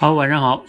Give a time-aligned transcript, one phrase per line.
[0.00, 0.64] 好，晚上好。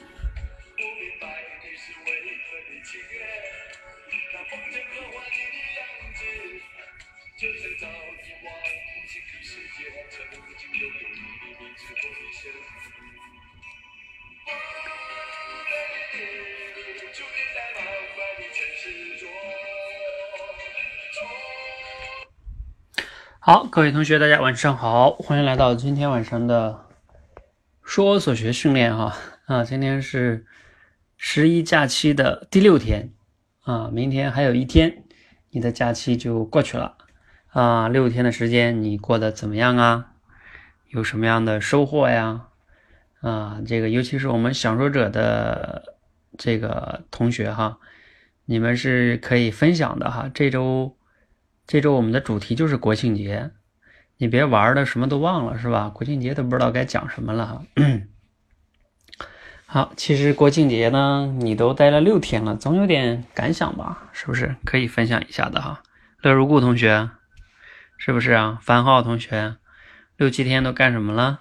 [23.40, 26.91] 好，各位同学，大家晚上好，欢迎来到今天晚上的。
[27.92, 30.46] 说我所学训练哈啊，今天是
[31.18, 33.12] 十一假期的第六天
[33.64, 35.04] 啊，明天还有一天，
[35.50, 36.96] 你的假期就过去了
[37.48, 37.90] 啊。
[37.90, 40.14] 六天的时间你过得怎么样啊？
[40.88, 42.48] 有什么样的收获呀？
[43.20, 45.98] 啊，这个尤其是我们享受者的
[46.38, 47.78] 这个同学哈，
[48.46, 50.32] 你们是可以分享的哈。
[50.34, 50.96] 这周
[51.68, 53.52] 这周我们的主题就是国庆节。
[54.22, 55.90] 你别玩的什么都忘了是吧？
[55.90, 57.64] 国庆节都不知道该讲什么了。
[59.66, 64.10] 好，其实国庆节呢，你都待了六天了，总有点感想吧？
[64.12, 64.58] 是不是？
[64.64, 65.82] 可以分享一下的哈。
[66.22, 67.10] 乐如故同学，
[67.98, 68.60] 是不是啊？
[68.62, 69.56] 樊浩同学，
[70.18, 71.40] 六七天都干什么了？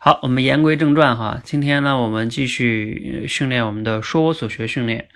[0.00, 1.40] 好，我们言归正传哈。
[1.44, 5.06] 今天呢，我们继续训练我们的说我所学训练。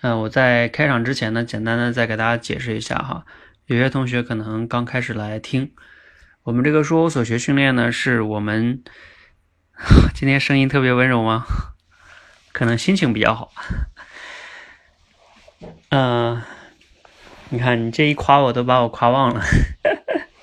[0.00, 3.26] 嗯，我在开场之前呢，简单的再给大家解释一下哈。
[3.70, 5.70] 有些同学可能刚开始来听。
[6.42, 8.82] 我们这个说我所学训练呢，是我们
[10.12, 11.44] 今天声音特别温柔吗？
[12.50, 13.52] 可能心情比较好。
[15.90, 16.42] 嗯，
[17.50, 19.40] 你看你这一夸我都把我夸忘了。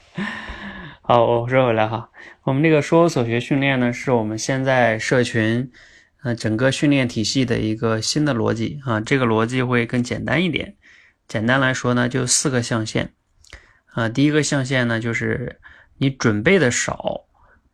[1.04, 2.10] 好，我说回来哈，
[2.44, 5.70] 我们这个说我所学训练呢，是我们现在社群
[6.24, 9.02] 呃整个训练体系的一个新的逻辑啊。
[9.02, 10.78] 这个逻辑会更简单一点。
[11.28, 13.12] 简单来说呢，就四个象限
[13.98, 14.10] 啊。
[14.10, 15.60] 第一个象限呢，就是。
[16.00, 17.22] 你准备的少，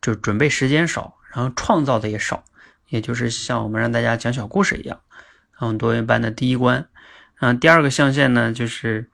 [0.01, 2.45] 就准备时间少，然后创造的也少，
[2.87, 5.01] 也就是像我们让大家讲小故事一样，
[5.59, 6.87] 嗯多元班的第一关。
[7.41, 9.09] 嗯，第二个象限呢，就是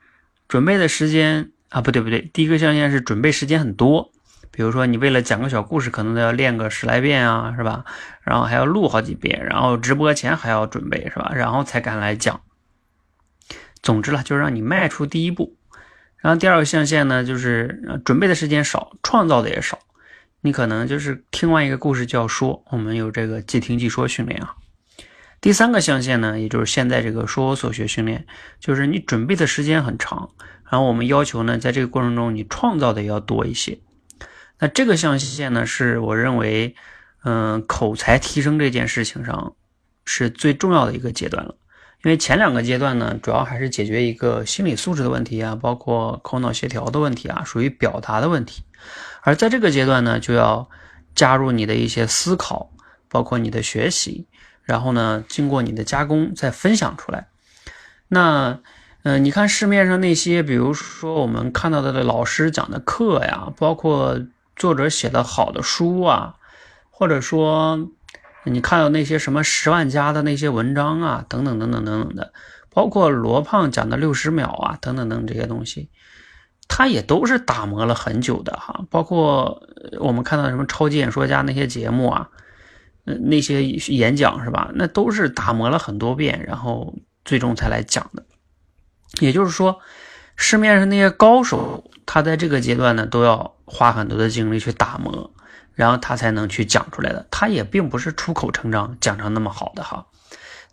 [0.47, 4.11] 准备的时间啊，不对不对，第一个象限是准备时间很多，
[4.51, 7.85] 比如说你为了讲个小故事，可能都要练个十来遍啊，是吧？
[8.21, 11.31] 然后还要录好几遍，然后直播前还要准备，是吧？
[11.33, 12.41] 然后才敢来讲。
[13.81, 15.55] 总之了，就让你迈出第一步。
[16.21, 19.79] 然后第二个象限呢，就是准备的时间少，创造的也少。
[20.41, 24.55] 你可能就是听完一个故事就要说，我们有这个即听即说训练啊。
[25.41, 28.25] 第三个象限呢，也就是现在这个说我所学训练，
[28.59, 30.29] 就是你准备的时间很长，
[30.69, 33.79] 然后我们要求呢，在这个过程中你创造的要多一些。
[34.59, 36.75] 那这个象限呢，是我认为，
[37.23, 39.55] 嗯，口才提升这件事情上
[40.03, 41.55] 是最重要的一个阶段了。
[42.01, 48.63] 因为前两个阶段呢，主要还是解决一个心理素质的问题啊，包括口脑协调的问题啊，属于表达的问题。
[49.21, 50.69] 而在这个阶段呢，就要
[51.13, 52.71] 加入你的一些思考，
[53.09, 54.27] 包括你的学习，
[54.63, 57.27] 然后呢，经过你的加工再分享出来。
[58.07, 58.59] 那，
[59.03, 64.17] 嗯，你看市面上那些，比如说我们看到的老师讲的课呀，包括
[64.55, 66.35] 作者写的好的书啊，
[66.89, 67.89] 或者说。
[68.45, 72.33] 你看到那些什么十万加的那些文章啊，等等等等等等的，
[72.69, 75.89] 包括罗胖讲的六十秒啊，等等等这些东西，
[76.67, 78.85] 他也都是打磨了很久的哈。
[78.89, 79.61] 包括
[79.99, 82.29] 我们看到什么超级演说家那些节目啊，
[83.03, 84.71] 那些演讲是吧？
[84.73, 86.95] 那都是打磨了很多遍，然后
[87.25, 88.23] 最终才来讲的。
[89.19, 89.79] 也就是说，
[90.35, 95.33] 市面上那些高手，他在这个阶段呢，都要花很多的精力去打磨。
[95.79, 100.07] 然后他才能去讲出来的，他也并不是出口成章讲成那么好的哈。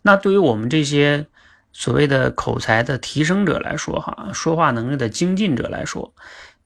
[0.01, 1.27] 那对于我们这些
[1.71, 6.13] 所谓的口才的提升者来说，哈，说话能力的精进者来说，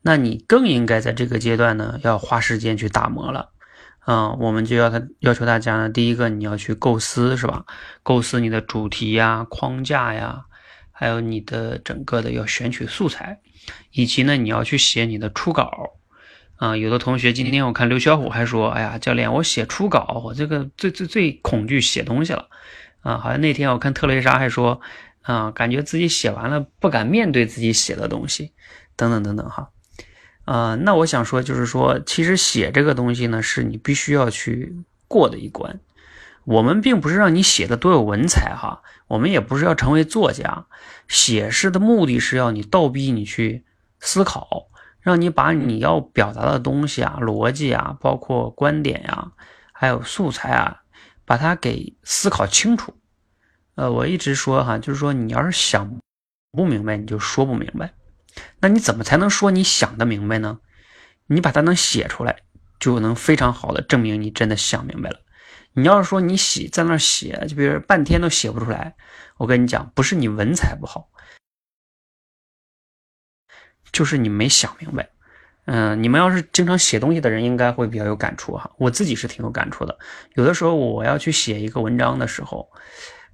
[0.02, 3.52] 那你更应该在这个阶段呢，要花时间去打磨了。
[4.08, 7.64] 嗯，我们就要他要求大家呢，第一个你要去构思，是吧？
[8.02, 10.46] 构思你的主题呀、框架呀，
[10.92, 13.40] 还有你的整个的要选取素材，
[13.92, 15.72] 以及呢，你要去写你的初稿。
[16.62, 22.50] 啊，有的同学今天我看刘小虎还说，哎呀，教练，我写初稿，我这个最最最恐惧写东西了，
[23.02, 24.80] 啊，好像那天我看特蕾莎还说，
[25.24, 28.52] 啊，感觉自己写完了不敢面对自己写的东西，
[28.96, 29.72] 等等等等哈，
[30.46, 34.76] 啊，那我想说就是说，其实写这个东西呢，是你必须要去
[35.08, 35.80] 过的一关。
[36.44, 40.68] 我们并不是让你写的多有文采哈，我们也不是要成为作家，
[41.08, 43.64] 写诗的目的是要你倒逼你去
[44.00, 44.68] 思考。
[45.02, 49.32] 让你把你要表达的东西啊、逻辑啊、包括观点呀，
[49.74, 50.82] 还有素材啊，
[51.26, 52.94] 把它给思考清楚。
[53.76, 56.00] 呃，我一直说哈，就是说你要是想
[56.52, 57.94] 不明白，你就说不明白。
[58.60, 60.60] 那你怎么才能说你想的明白呢？
[61.28, 62.36] 你把它能写出来，
[62.80, 65.20] 就能非常好的证明你真的想明白了。
[65.74, 68.96] 你要是说你写在那写，就比如半天都写不出来，
[69.38, 71.08] 我跟你讲，不是你文采不好。
[73.92, 75.10] 就是你没想明白，
[75.66, 78.72] 嗯，你们要是经常写东西的人，应该会比较有感触哈。
[78.78, 79.98] 我自己是挺有感触的。
[80.36, 82.70] 有的时候我要去写一个文章的时候，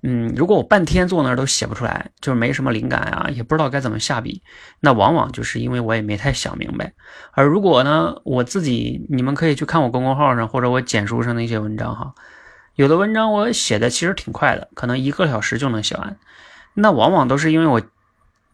[0.03, 4.41] 嗯，如果我半天坐那儿都写不出来，就是没什么灵感啊，也不知道该怎么下笔，
[4.79, 6.91] 那往往就是因为我也没太想明白。
[7.31, 12.13] 而如果呢，我自己，你们可以去看我公众号上或者我简书上的一些文章哈，
[12.75, 16.17] 有的文章我写的其实挺快的，可能一个小时就能写完，
[16.73, 17.81] 那往往都是因为我。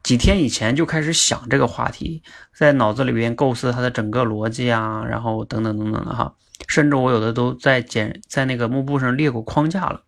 [0.04, 2.22] 几天以前就开始想这个话题，
[2.54, 6.36] 在脑子里边构思它的整个逻辑啊，然后等等等等的哈，
[6.68, 10.04] 甚至我有的都在简在那个幕布上列过框架了。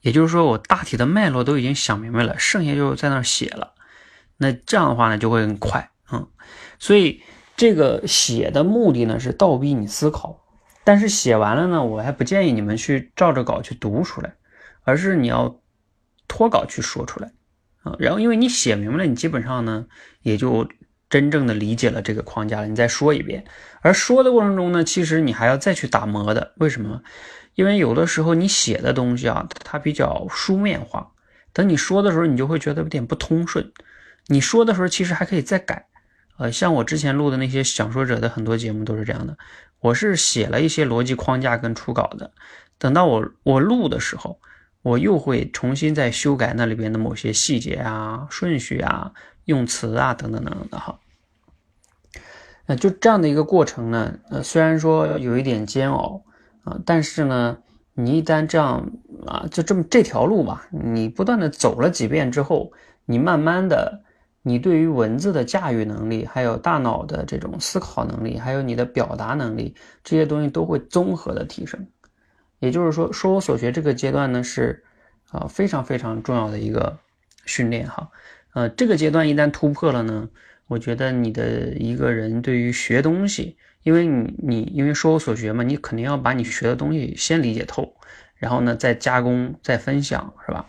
[0.00, 3.74] 也就是说，我大体的脉络都已经想明白了，剩下就在那写了。
[4.38, 6.26] 那这样的话呢，就会很快，嗯。
[6.78, 7.22] 所以
[7.56, 10.42] 这个写的目的呢，是倒逼你思考。
[10.82, 14.34] 但是写完了呢，我还不建议你们去照着稿去读出来，
[14.82, 15.60] 而是你要
[16.26, 17.30] 脱稿去说出来。
[17.82, 19.86] 啊，然后因为你写明白了，你基本上呢
[20.22, 20.68] 也就
[21.08, 22.66] 真正的理解了这个框架了。
[22.66, 23.44] 你再说一遍，
[23.80, 26.52] 而说的过程中呢，其实你还要再去打磨的。
[26.56, 27.02] 为什么？
[27.54, 31.10] 因为有的时候你写的东西啊，它比较书面化，
[31.52, 33.72] 等你说的时候，你就会觉得有点不通顺。
[34.28, 35.86] 你说的时候，其实还可以再改。
[36.38, 39.36] 呃，像我之前录的那些小说者的很多节目都是这样的，
[39.80, 42.30] 我是写了一些逻辑框架跟初稿的，
[42.78, 44.38] 等到我我录的时候。
[44.82, 49.12] 我又会重新再修改那里边的某些细节啊、顺序啊、
[49.44, 50.98] 用词啊等等等等的哈。
[52.66, 56.22] 那就这样的一个过程呢，呃，虽然说有一点煎熬
[56.62, 57.58] 啊，但是呢，
[57.94, 58.90] 你一旦这样
[59.26, 62.72] 啊，就这么这条路吧，你不断的走了几遍之后，
[63.04, 64.02] 你慢慢的，
[64.42, 69.74] 你对于文字的驾驭能力，还有大脑的这种思考能力，还有你的表达能力，
[70.04, 71.86] 这些东西都会综合的提升。
[72.60, 74.84] 也就是说，说我所学这个阶段呢，是
[75.30, 76.98] 啊非常非常重要的一个
[77.46, 78.10] 训练哈。
[78.52, 80.28] 呃，这个阶段一旦突破了呢，
[80.66, 87.94] 我觉得你的一个人对于学东西，因为你你因为说我所学嘛，你肯定要把你学的东西先理解透，
[88.36, 90.66] 然后呢再加工再分享，是吧？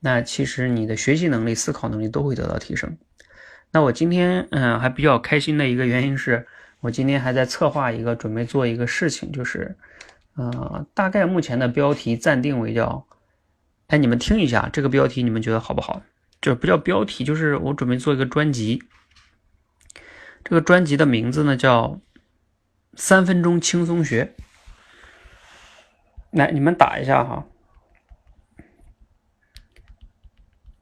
[0.00, 2.96] 那其实你的学习能力、思考能力都会得到提升。
[3.72, 6.46] 那我今天嗯还比较开心的一个原因是，
[6.80, 9.76] 我今天还在策划一个准备做一个事情，就是。
[10.36, 13.06] 呃，大概目前的标题暂定为叫，
[13.86, 16.02] 哎，你们听一下这个标题，你们觉得好不好？
[16.40, 18.82] 就不叫标题，就是我准备做一个专辑。
[20.42, 21.86] 这个专辑的名字呢叫
[22.94, 24.34] 《三分钟轻松学》。
[26.32, 27.46] 来，你们打一下哈，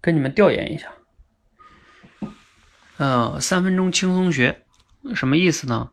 [0.01, 0.91] 跟你们调研一下。
[2.97, 4.65] 呃，三分钟轻松学
[5.15, 5.91] 什么意思呢？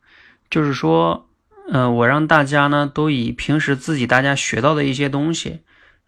[0.49, 1.28] 就是说。
[1.71, 5.61] 嗯，我让大家呢都以平时自己大家学到的一些东西，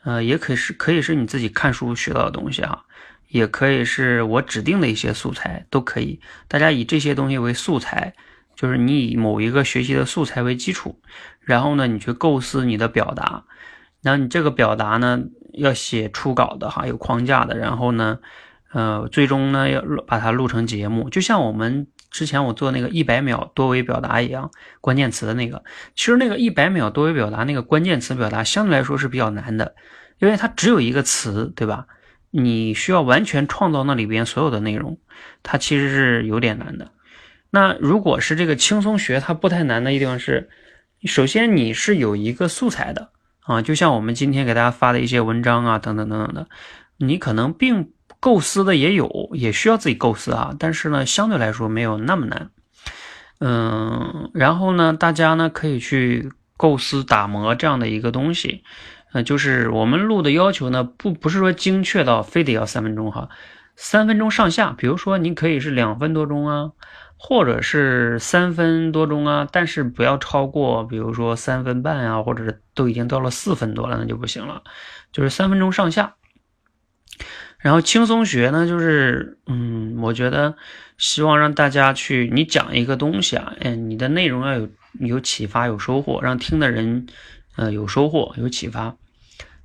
[0.04, 2.86] 呃，也可以是可以是你自己看书学到的东西哈，
[3.28, 6.20] 也可以是我指定的一些素材，都可以。
[6.48, 8.16] 大家以这些东西为素材，
[8.56, 11.00] 就是你以某一个学习的素材为基础，
[11.42, 13.44] 然后呢，你去构思你的表达，
[14.02, 15.22] 然后你这个表达呢
[15.54, 18.18] 要写初稿的哈，有框架的，然后呢，
[18.74, 21.86] 呃，最终呢要把它录成节目，就像我们。
[22.12, 24.52] 之前我做那个一百秒多维表达一样，
[24.82, 25.64] 关键词的那个，
[25.96, 29.76] 其实那个一百秒多维表达那个关键词表达相对来说是比较难的，
[30.20, 31.88] 因为它只有一个词，对吧？
[32.30, 35.00] 你需要完全创造那里边所有的内容，
[35.42, 36.92] 它其实是有点难的。
[37.50, 40.50] 那如果是这个轻松学，它不太难的一地方是，
[41.06, 46.48] 首先你是有一个素材的啊，就像我们今天给大家发的一些文章啊，等等等等的，
[46.98, 47.94] 你可能并。
[48.22, 52.52] 构思的也有，也需要自己构思啊，但是呢，相对来说没有那么难。
[53.40, 58.64] 嗯，然后呢，大家呢可以去构思打磨这样的一个东西。
[59.12, 63.28] 呃，就是我们录的要求呢，不不是说精确到非得要三分钟哈，
[63.76, 64.72] 三分钟上下。
[64.78, 66.72] 比如说，你可以是两分多钟啊，
[67.18, 74.62] 或者是三分多钟啊，但是不要超过，比如说三分半啊，或者是都已经到了四分多了，那就不行了，
[75.12, 76.16] 就是三分钟上下。
[77.62, 80.56] 然后轻松学呢，就是嗯，我觉得
[80.98, 87.06] 希望让大家去，你讲一个东西啊，嗯，你的内容要有有启发、有收获，让听的人
[87.56, 88.96] 呃有收获、有启发。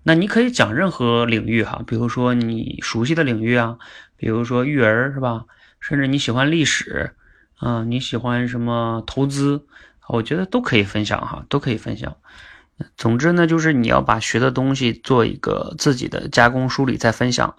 [0.02, 3.78] 那你可以讲任何领域哈，比如说你熟悉的领域啊，
[4.16, 5.46] 比如说育儿是吧？
[5.80, 7.12] 甚至你喜欢历史
[7.58, 9.64] 啊，你喜欢什么投资，
[10.08, 12.16] 我觉得都可以分享哈，都可以分享。
[12.96, 17.56] 总之呢，就是你要把学的东西做一个自己的加工梳理再分享，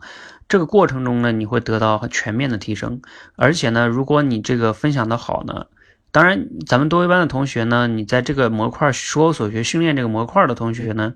[0.47, 3.01] 这个过程中呢，你会得到很全面的提升。
[3.35, 5.65] 而且呢，如果你这个分享的好呢，
[6.11, 11.15] 当然咱们多维班的同学呢，你在这个模块说所学训练这个模块的同学呢，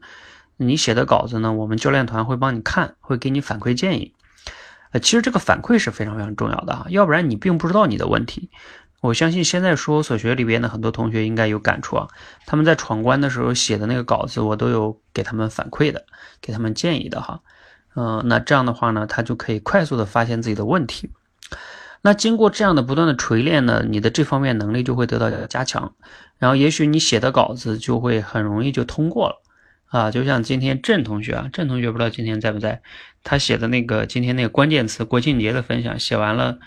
[0.58, 4.14] 你写的稿子呢，我们教练团会帮你看，会给你反馈建议。
[4.92, 8.50] 呃，其实这个反馈是非常非常重要的哈，要不然你并不知道你的问题。
[9.02, 12.08] 我相信现在说所学里边的很多同学应该有感触啊，
[12.46, 16.06] 他们在闯关的时候写的那个稿子，我都有给他们反馈的，
[16.40, 17.42] 给他们建议的哈。
[17.96, 21.10] 嗯，那这样的话呢，他就可以快速的发现自己的问题。
[22.04, 25.94] 那经过这样的不断的锤炼呢，你的这方面能力就会得到加强，
[26.38, 29.42] 然后也许你写的稿子就会很容易就通过了
[29.88, 30.12] 啊。
[30.12, 32.82] 就像今天郑同学啊，郑同学不知道今天在不在，
[33.24, 36.60] 他写的那个今天那个关键词国庆节的分享写完了。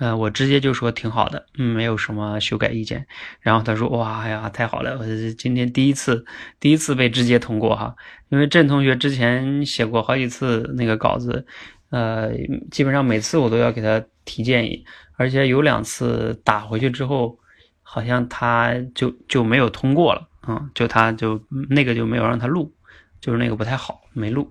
[0.00, 3.06] 呃，我直接就说挺好的，没有什么修改意见。
[3.40, 5.04] 然后他说，哇呀，太好了，我
[5.36, 6.24] 今天第一次，
[6.58, 7.94] 第一次被直接通过哈。
[8.30, 11.44] 因为郑同学之前写过好几次那个稿子，
[11.90, 12.32] 呃，
[12.70, 17.38] 基本上每次我都要给他提建议，而且有两次打回去之后，
[17.82, 21.38] 好像他就就没有通过了，嗯，就他就
[21.68, 22.72] 那个就没有让他录，
[23.20, 24.50] 就是那个不太好，没录，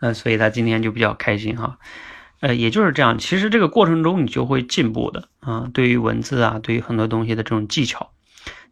[0.00, 1.78] 嗯，所以他今天就比较开心哈。
[2.42, 3.18] 呃，也就是这样。
[3.18, 5.70] 其实这个过程中你就会进步的啊。
[5.72, 8.10] 对于文字啊，对于很多东西的这种技巧，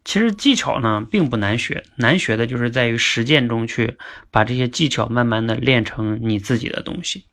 [0.03, 3.95] 其实技巧呢并不难学，难学的就是在于实践中去
[4.29, 7.23] 把这些技巧慢慢的练成你自己的东西。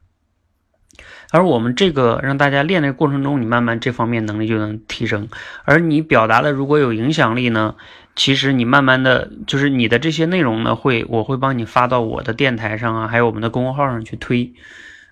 [1.32, 5.28] 而我们这个让大家练的过程中，你慢慢这方面能力就能提升。
[5.64, 7.74] 而你表达的如果有影响力呢，
[8.14, 14.54] 其实你慢慢的就是你的这些内容呢，会我会帮你发到我的电台上啊，还有我们的公众号上去推。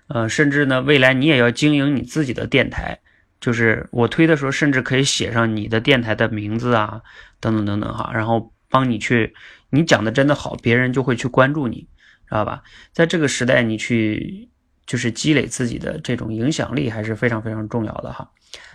[0.07, 2.99] 呃，甚至呢，未来你也要经营你自己的电台，
[3.41, 7.01] 就是我推的时候，甚至可以写上你的电台的名字啊，
[7.41, 9.33] 等等等等哈，然后帮你去，
[9.69, 11.81] 你讲的真的好，别人就会去关注你，
[12.29, 12.63] 知道吧？
[12.93, 14.47] 在这个时代，你去
[14.85, 18.31] 就是积累自己的这种影响力，还是非常非常重要的哈。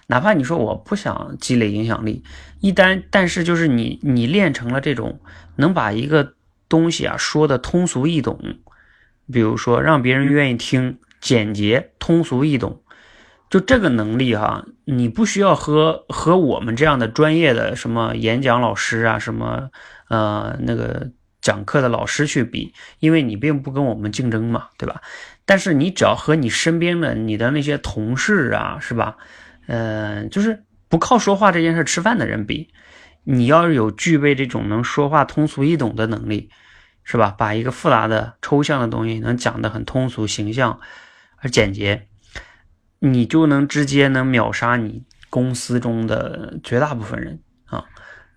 [0.09, 2.23] 哪怕你说我不想积累影响力，
[2.61, 5.19] 一旦但是就是你你练成了这种
[5.57, 6.35] 能把一个
[6.69, 8.39] 东西啊说的通俗易懂，
[9.33, 10.99] 比如说让别人愿意听。
[11.23, 12.83] 简洁、通俗易懂，
[13.49, 19.71] 就这个能力哈，你不需要和和我们这样的专业的什么演讲老师啊，什么
[20.09, 25.01] 呃那个讲课的老师去比，因为你并不跟我们竞争嘛，对吧？
[25.45, 29.17] 但是你只要和你身边的你的那些同事啊，是吧？
[29.69, 32.69] 嗯，就是不靠说话这件事吃饭的人比，
[33.23, 36.51] 你要是有具备这种能说话通俗易懂的能力，
[37.05, 37.33] 是吧？
[37.39, 40.81] 把一个复杂的抽象的东西能讲得很通俗形象。
[41.43, 42.07] 而简洁，
[43.01, 47.85] 你就能直接能秒杀你公司中的绝大部分人啊！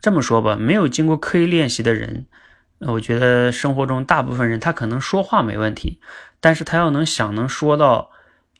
[0.01, 2.25] 这么说吧，没有经过刻意练习的人，
[2.79, 5.99] 我觉得生活中大部分人他可能说话没问题，
[6.39, 8.09] 但是他要能想能说到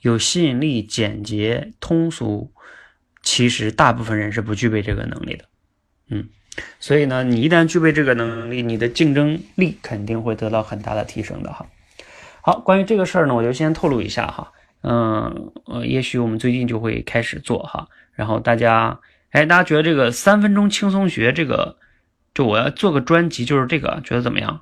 [0.02, 2.54] 有吸引力、简洁、通俗，
[3.24, 5.46] 其实大部分人是不具备这个能力的。
[6.10, 6.30] 嗯，
[6.80, 11.66] 所以呢，你一旦具备这个能力，你的竞争力肯定会得到很大的提升的哈。
[12.46, 14.52] 好，关于这个事儿呢，我就先透露一下哈，
[14.84, 19.00] 嗯，呃，也许我们最近就会开始做哈，然后大家，
[19.32, 21.78] 哎，大家觉得这个三分钟轻松学这个，
[22.36, 24.62] 就我要做个专辑，就是这个，觉得怎么样？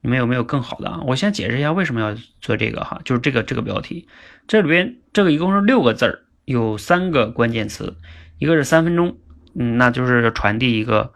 [0.00, 1.00] 你们有没有更好的啊？
[1.08, 4.06] 我先解释一下为什么要做这个哈，就是这个这个标题，
[4.46, 7.96] 这里边这个一共是六个字儿，有三个关键词，
[8.38, 9.18] 一个是三分钟，
[9.56, 11.12] 嗯，那就是传递一个，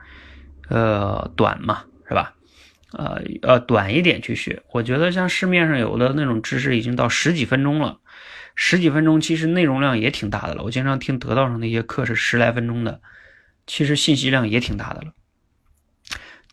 [0.68, 2.34] 呃，短嘛，是吧？
[2.92, 4.62] 呃，要短一点去学。
[4.72, 7.98] 我觉得像市面上有的那种知识已经到十几分钟了，
[8.54, 10.62] 十几分钟其实内容量也挺大的了。
[10.62, 13.00] 我经常听得道上那些课是十来分钟的，
[13.66, 15.12] 其实信息量也挺大的了。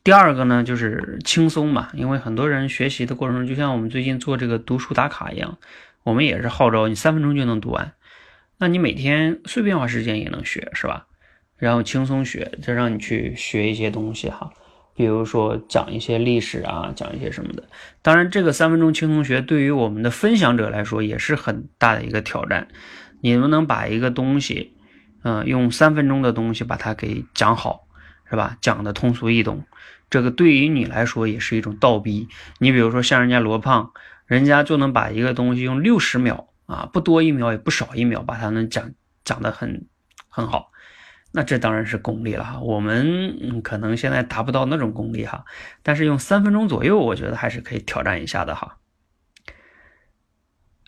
[0.04, 5.58] 第二个呢，就是轻松嘛，因为很多人学习的过程中，就像我们最近做这个读书打卡一样，
[6.04, 7.92] 我们也是号召你三分钟就能读完，
[8.58, 11.08] 那你每天碎片化时间也能学，是吧？
[11.58, 14.50] 然后轻松学，就让你去学一些东西哈。
[14.98, 17.70] 比如说讲一些历史啊，讲一些什么的。
[18.02, 22.68] 当然，这个三分钟轻松学对于我们的分享者来说也是很大的一个挑战。
[23.22, 24.74] 你能不能把一个东西，
[25.22, 27.88] 嗯，用三分钟的东西把它给讲好，
[28.28, 28.58] 是吧？
[28.60, 29.64] 讲的通俗易懂，
[30.10, 32.28] 这个对于你来说也是一种倒逼。
[32.58, 33.92] 你比如说像人家罗胖，
[34.26, 38.92] 人家就能把一个东西用六十秒啊，不多一秒也不少一秒，把它能讲
[39.24, 39.86] 讲的很
[40.28, 40.72] 很好。
[41.38, 45.46] 那这当然是功力了哈，我们可能现在达不到那种功力哈，
[45.84, 48.78] 但是用三分钟左右，我觉得还是可以挑战一下的哈。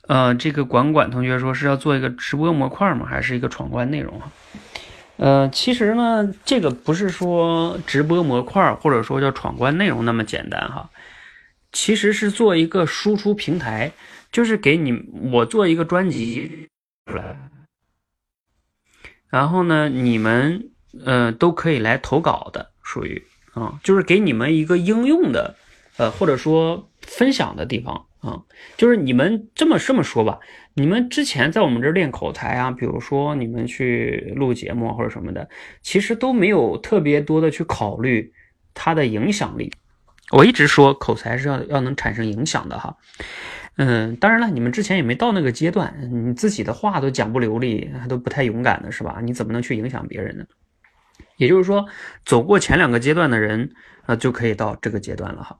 [0.08, 3.06] 呃，这个管管同学说是要做一个直播模块吗？
[3.06, 4.32] 还是一个闯关内容啊？
[5.18, 10.89] 呃，其实呢，这个不是说直播模块或者说叫闯关内容那么简单哈，
[11.72, 13.91] 其实是做一个输出平台，
[14.32, 15.00] 就是给你
[15.32, 16.68] 我做一个专辑
[17.06, 17.38] 出来。
[19.30, 20.70] 然后呢，你们
[21.06, 25.56] 呃都可以来投稿的，属于啊，就是给你们一个应用的，
[25.98, 28.42] 呃或者说分享的地方啊，
[28.78, 30.40] 就是你们这么这么说吧，
[30.74, 35.48] 你们之前在我们这练口才啊，比如说你们去录节目或者什么的，
[35.82, 38.34] 其实都没有特别多的去考虑
[38.74, 39.72] 它的影响力。
[40.32, 42.96] 我一直说口才是要要能产生影响的哈。
[43.82, 49.20] 嗯，当然了，你们之前也没到那个阶段，你自己的话都讲不流利，还都不太勇敢的是吧？
[49.24, 50.46] 你怎么能去影响别人呢？
[51.38, 51.88] 也就是说，
[52.26, 53.72] 走过前两个阶段的人，
[54.06, 55.60] 呃，就可以到这个阶段了哈。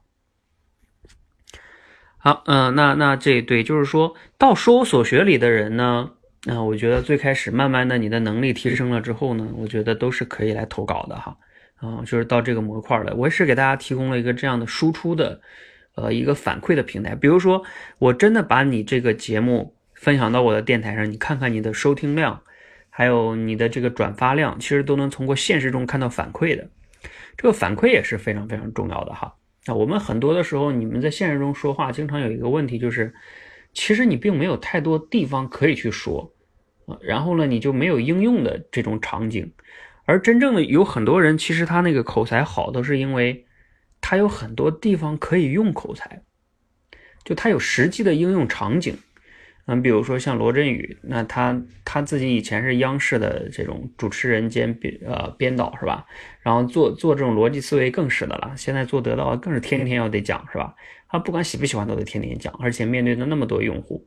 [2.18, 6.10] 好，嗯，那那这对，就是说到说我所学里的人呢，
[6.44, 11.34] 那我觉得最开始慢慢的你的能力提升了之后呢，我觉得都是可以来投稿的哈。
[11.76, 15.40] 啊，就是到这个模块了，我也是给大家提供了一个这样的输出的。
[16.00, 17.62] 呃，一个反馈的平台，比如说，
[17.98, 22.42] 我真的把你这个节目分享到我的电台上，你看看你的收听量，
[22.88, 26.66] 还有你的这个转发量，其实都能通过现实中看到反馈的。
[27.36, 29.34] 这个反馈也是非常非常重要的哈。
[29.66, 33.12] 那我们很多的时候，你们在现实中说话，经常有一个问题就是，
[33.74, 36.32] 其实你并没有太多地方可以去说
[36.86, 39.52] 啊，然后呢，你就没有应用的这种场景。
[40.06, 43.44] 而真正的有很多人，其实他那个口才好，都是因为。
[44.00, 46.22] 他有很多地方可以用口才，
[47.24, 48.96] 就他有实际的应用场景，
[49.66, 56.04] 嗯，比如说像罗振宇，那他他自己以前是央视的这种主持人兼编呃编导是吧？
[56.40, 60.74] 然后做做这种逻辑思维更是的了，现在做得到更是天天要得讲是吧？
[61.08, 64.04] 他不管喜不喜欢都得天天讲，而且面对的那么多用户。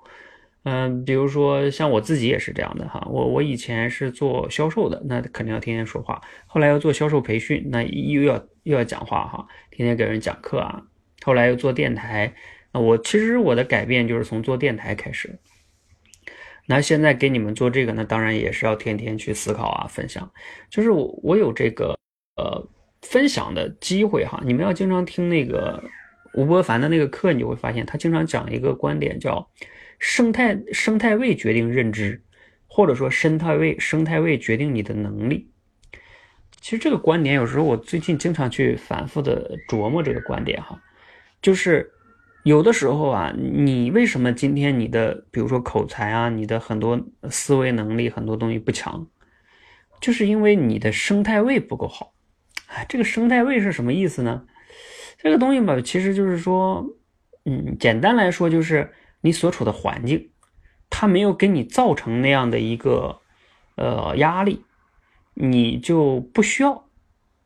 [0.66, 6.22] 嗯，比如说像我自己也是这样的哈，我我以前是做销售的，那肯定要天天说话。
[6.48, 10.82] 后来要做销售培训，那又要又要讲话哈，天天给人讲课啊。
[11.22, 12.34] 后来又做电台，
[12.72, 15.38] 那我其实我的改变就是从做电台开始。
[16.66, 20.32] 那现在给你们做这个呢，当然也是要天天去思考啊，分享。
[20.70, 21.94] 就是我我有这个
[22.38, 22.66] 呃
[23.02, 25.84] 分享的机会哈，你们要经常听那个
[26.36, 29.46] 吴伯凡的那个课，你就会发现他经常讲一个观点叫。
[30.06, 32.22] 生态生态位决定认知，
[32.68, 35.50] 或者说生态位生态位决定你的能力。
[36.60, 40.78] 其实这个观点有时候我最近经常去反复的琢磨这个观点哈，
[41.42, 41.90] 就是
[42.44, 49.08] 有的时候啊，你为什么今天你的比如说口才啊，你的很多思维能力很多东西不强，
[50.02, 52.14] 就是因为你的生态位不够好。
[52.68, 54.46] 哎，这个生态位是什么意思呢？
[55.18, 56.86] 这个东西吧，其实就是说，
[57.46, 58.92] 嗯，简单来说就是。
[59.24, 60.30] 你所处的环境，
[60.92, 63.22] 它没有给你造成那样的一个
[63.78, 64.64] 呃压力，
[65.34, 66.84] 你就不需要。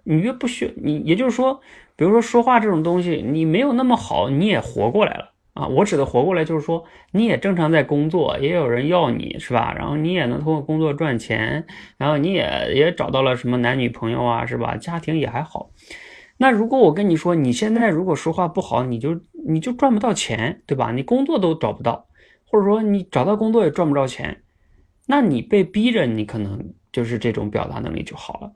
[0.09, 1.59] 你越不需你，也就是说，
[1.97, 5.67] 比如说说话这种东西，你没有那么好，你也活过来了啊。
[5.67, 9.73] 我指的活过来，就是说你也正常在工作，也有人要你是吧？
[9.77, 14.77] 然后你也能通过工作赚钱，然后你也也找到了什么男女朋友啊，是吧？
[14.77, 15.71] 家庭也还好。
[16.38, 20.91] 那如果我跟你说，你现在如果说话不好，你就你就赚不到钱，对吧？
[20.91, 22.08] 你工作都找不到，
[22.45, 24.43] 或者说你找到工作也赚不着钱，
[25.08, 28.52] 那你被逼着，你可能就是这种表达能力就好了，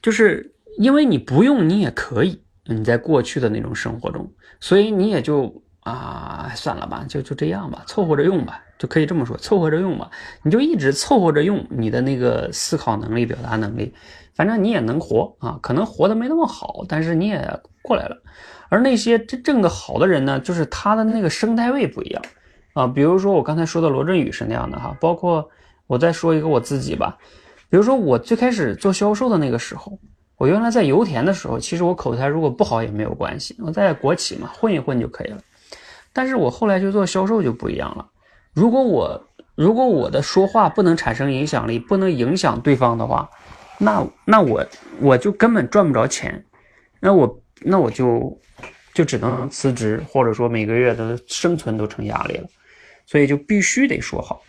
[0.00, 10.10] 就是因为你不用，你也可以，你在过去的那种生活中，所以你也就啊，算了吧，就就这样吧，凑合着用吧，就可以这么说，凑合着用吧，
[10.42, 13.92] 你就一直凑合着用你的那个思考能力、表达能力。
[14.40, 18.16] 反正你也能活啊，可能活的没那么好，但是你也过来了。
[18.70, 22.22] 而那些真正的好的人呢，就是他的那个生态位不一样
[22.72, 22.86] 啊。
[22.86, 25.46] 比如说我刚才说的罗振宇是那样的哈，包括
[25.86, 27.18] 我再说一个我自己吧。
[27.68, 29.98] 比如说我最开始做销售的那个时候，
[30.38, 35.38] 我原来在油田的时候，其实我口才如果不好也没有关系，我在国企嘛混一混就可以了。
[36.14, 38.06] 但是我后来去做销售就不一样了。
[38.54, 39.22] 如果我
[39.54, 43.28] 如果我的说话不能产生影响力，不能影响对方的话。
[43.82, 44.64] 那那我
[45.00, 46.44] 我就根本赚不着钱，
[47.00, 48.38] 那我那我就
[48.92, 52.46] 就只能辞职，或者说每个月的生存都成压力了，
[53.06, 54.42] 所以就必须得说好。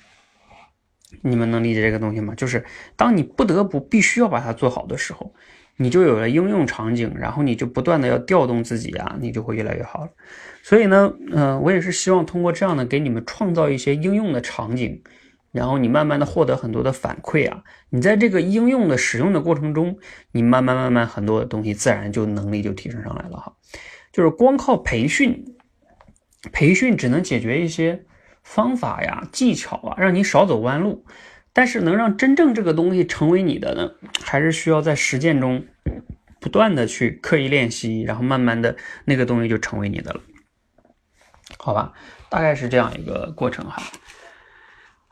[1.21, 2.35] 你们能理解这个东西吗？
[2.35, 2.65] 就是
[2.95, 5.33] 当你不得不必须要把它做好的时候，
[5.77, 10.09] 你就有了应用场景，然后你就不断的要调动自己啊，你就会越来越好了。
[10.61, 15.01] 所以呢，嗯，我也是希望通过这样的给你们创造一些应用的场景，
[15.51, 19.97] 然后你慢慢的获得很多的反馈啊，你在这个应用的使用的过程中，
[20.31, 23.53] 你慢慢慢慢很多的东西自然就能力就提升上来了哈。
[24.11, 25.45] 就是光靠培训，
[26.51, 28.05] 培训只能解决一些。
[28.43, 31.05] 方法呀，技巧啊，让你少走弯路。
[31.53, 33.91] 但是能让真正这个东西成为你的呢，
[34.23, 35.63] 还是需要在实践中
[36.39, 40.21] 不断的去刻意练习，然后慢慢的那个东西就成为你的了。
[41.59, 41.93] 好吧，
[42.29, 43.79] 大概是这样一个过程哈。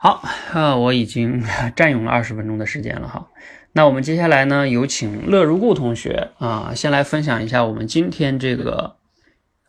[0.02, 0.22] 好，
[0.54, 1.44] 呃，我已经
[1.76, 3.28] 占用了二十分钟的时间了哈。
[3.72, 8.96] 那我们接下来呢，有请乐如故同学啊，先来分享一下我们今天这个。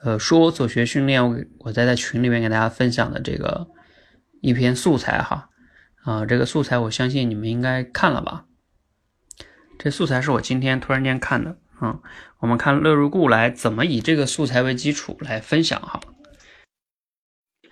[0.03, 3.67] 呃，说我所学训练，我我在在群里面给大家分享的这个
[4.39, 5.49] 一篇素材哈，
[6.03, 8.45] 啊，这个素材我相信你们应该看了吧？
[9.77, 12.01] 这素材是我今天突然间看的，嗯，
[12.39, 15.99] 我们看乐如故来怎么以这个素材为基础来分享哈。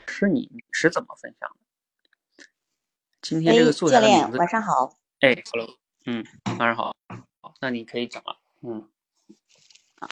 [0.06, 1.50] 是你你是怎么分享？
[3.22, 4.96] 今天这个素材教练晚上好。
[5.20, 6.26] 哎，hello，嗯，
[6.58, 6.96] 晚上好，
[7.42, 8.88] 好，那你可以讲了，嗯。
[10.00, 10.08] 好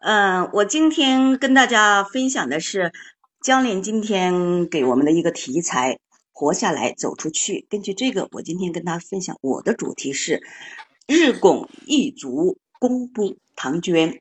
[0.00, 2.92] 嗯，我今天跟大家分享的是
[3.40, 5.98] 教练今天给我们的一个题材
[6.32, 7.66] “活下来，走出去”。
[7.70, 10.42] 根据这个，我今天跟大家分享我的主题是
[11.06, 14.20] “日拱一卒，功不唐捐”。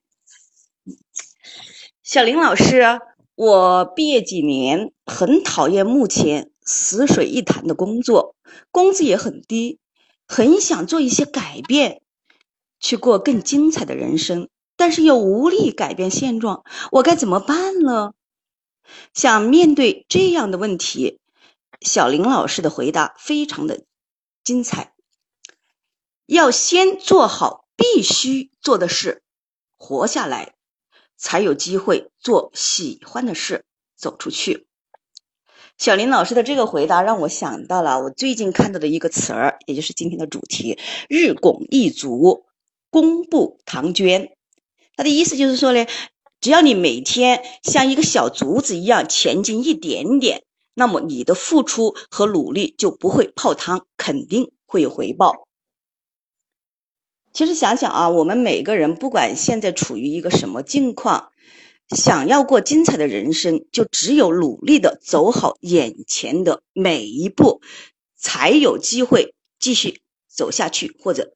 [2.04, 3.00] 小林老师，
[3.34, 8.36] 我毕业几年，很讨厌目前死水一潭的工作，
[8.72, 9.80] 工资也很低，
[10.28, 12.02] 很想做一些改变，
[12.80, 14.50] 去过更精彩的人生。
[14.78, 18.12] 但是又无力改变现状，我该怎么办呢？
[19.14, 21.20] 想面对这样的问题，
[21.80, 23.86] 小林老师的回答非常的
[24.44, 24.94] 精彩。
[26.26, 29.24] 要先做好必须做的事，
[29.78, 30.56] 活下来，
[31.16, 33.64] 才有机会做喜欢的事，
[33.96, 34.68] 走出去。
[35.78, 42.46] 小林老师的这个回答让我想到了我最近看到的一个词儿，也就是今天的主题：日拱一卒，
[42.90, 44.32] 功不唐捐。
[44.96, 45.86] 他的意思就是说呢，
[46.40, 55.46] 只要你每天像一个小竹子一样前进一点点，那么你的付出和努力就不会泡汤，肯定会有回报。
[57.34, 61.32] 其实想想啊，我们每个人不管现在处于一个什么境况，
[61.90, 67.62] 想要过精彩的人生，就只有努力的走好眼前的每一步，
[68.18, 71.34] 才有机会继续走下去，或者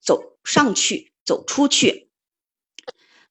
[0.00, 2.08] 走上去，走出去。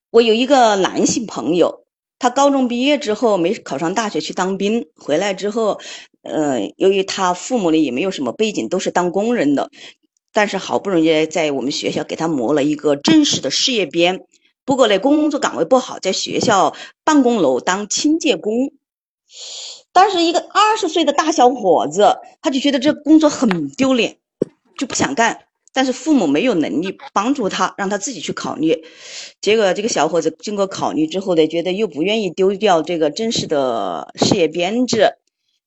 [0.10, 1.86] 我有一个男性朋友，
[2.17, 5.80] 他高中毕业之后没考上大学去当兵，回来之后，
[6.23, 9.69] 呃，由于他父母呢也没有什么背景，都是当工人的，
[10.34, 14.25] 但是好不容易在我们学校给他磨了一个正式的事业编，
[14.65, 18.74] 不过呢工作岗位不好，在学校办公楼当清洁工，
[19.91, 24.17] 当时一个二十岁的大小伙子，他就觉得这工作很丢脸，
[24.78, 25.45] 就不想干。
[25.74, 28.84] 但是父母没有能力帮助他，让他自己去考虑。
[29.39, 35.13] 结果这个小伙子经过考虑之后呢，觉得又不愿意丢掉这个正式的事业编制，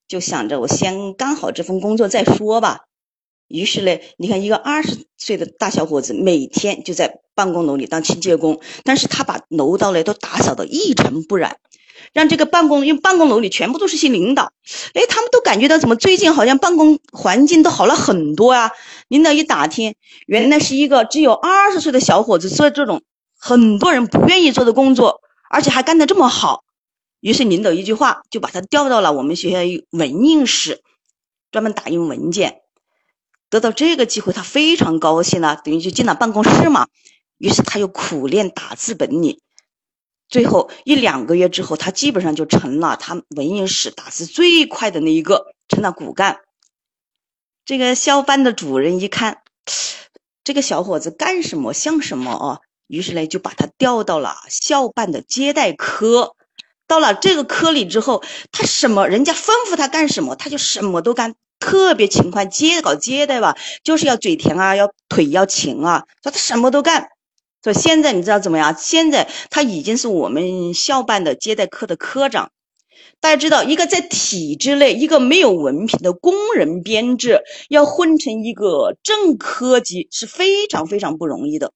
[0.07, 2.85] 就想着我先干好这份工作再说吧。
[3.48, 11.59] 于是呢，你看一个二十岁的大小伙子，每天就在办公楼里当清洁工，但是他把楼道呢都打扫的一尘不染。
[12.12, 14.53] 让这个办公，因为办公楼里全部都是些领导，
[14.94, 18.70] 哎，他们都感觉到怎么最近好像办公环境都好了很多啊。
[19.09, 19.94] 领导一打听，
[20.27, 23.03] 原来是一个只有二十岁的小伙子做这种
[23.38, 25.20] 很多人不愿意做的工作，
[25.51, 26.62] 而且还干得这么好。
[27.20, 29.59] 于是领导一句话就把他调到了我们学校
[29.90, 30.83] 文印室，
[31.51, 32.61] 专门打印文件。
[33.51, 36.88] 得到这个机会，他非常高兴了，等于就进了办公室嘛。
[37.44, 39.38] 于是他又苦练打字本领。
[40.30, 46.38] 最后一两个月之后，他基本上就成了他文印室打字最快的那一个，成了骨干。
[47.66, 49.42] 这个校办的主任一看，
[50.42, 52.61] 这个小伙子干什么像什么啊？
[52.87, 56.35] 于是呢，就把他调到了校办的接待科。
[56.87, 62.46] 到了这个科里之后，他什么人家吩咐他干什么，他就什么都干，特别勤快。
[62.46, 67.11] 接搞接待吧，就是要嘴甜啊，要腿要勤啊，说他什么都干。
[67.64, 68.77] 说现在你知道怎么样？
[68.79, 72.53] 现在他已经是我们校办的接待科的科长。
[73.20, 81.72] 大家知道，一个在体制内一个没有文凭的工人编制，要混成一个正科级是非常非常不容易的。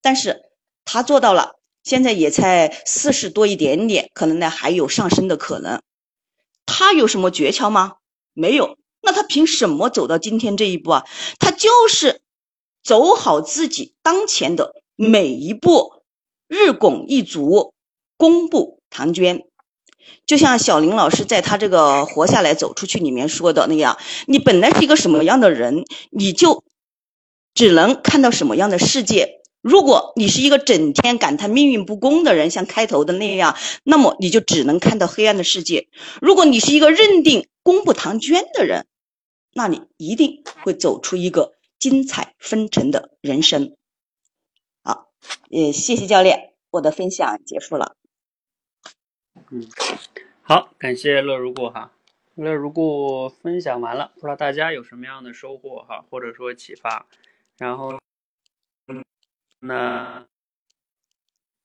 [0.00, 0.40] 但是
[0.86, 5.82] 他做到了，现在也才四十多一点点，可能呢还有上升的可能。
[6.64, 7.96] 他有什么诀窍吗？
[8.32, 8.78] 没有。
[9.02, 11.04] 那他凭什么走到今天这一步啊？
[11.38, 12.22] 他就是
[12.82, 16.02] 走好自己当前的每一步，
[16.48, 17.74] 日拱一卒，
[18.16, 19.44] 功不唐捐。
[20.24, 26.64] 就像小林老师在他这个《活下来走出去》里面说的那样，你本来是一个什么样的人，你就
[27.54, 29.40] 只能看到什么样的世界。
[29.60, 35.88] 如果你是一个整天感叹命运不公的人，像开头的那样，那么你就只能看到黑暗的世界。
[36.22, 38.86] 如果你是一个认定功不唐捐的人，
[39.52, 43.74] 那你一定会走出一个精彩纷呈的人生。
[45.48, 47.96] 也谢谢教练，我的分享结束了。
[49.50, 49.66] 嗯，
[50.42, 51.92] 好，感谢乐如故哈，
[52.34, 57.06] 乐如故分享完了，不知道大家有什么样的收获哈，或者说启发。
[57.58, 58.00] 然后，
[58.88, 59.04] 嗯
[59.60, 60.26] 那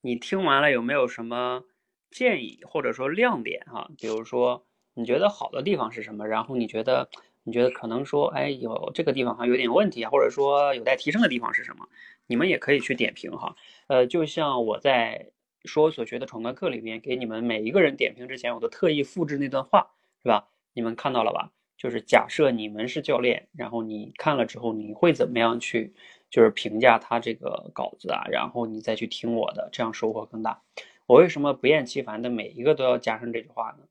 [0.02, 1.64] 你听完了有没有什么
[2.10, 3.90] 建议或者说亮点哈？
[3.98, 6.28] 比如说你觉得好的地方是什么？
[6.28, 7.10] 然后你觉得
[7.44, 11.88] 你觉得可能说哎有这个地方好像有点问题啊，或者说有待提升的地方是什么？
[12.28, 13.56] 你们也可以去点评哈。
[13.88, 15.32] 呃，就像我在。
[15.66, 19.92] 说我所学的闯关课里面，给你们每一个人点评之前，我都特意复制那段话，
[20.24, 20.50] 是吧？
[20.74, 21.52] 你们看到了吧？
[21.78, 25.94] 就是假设你们是教练，然后你看了之后，你会怎么样去，
[26.32, 28.26] 就是评价他这个稿子啊？
[28.32, 30.64] 然后你再去听我的，这样收获更大。
[31.06, 33.86] 我为什么不厌其烦的每一个都要加上这句话呢？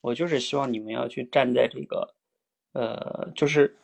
[0.00, 2.14] 我就是希望你们要去站在这个，
[2.72, 3.76] 呃，就是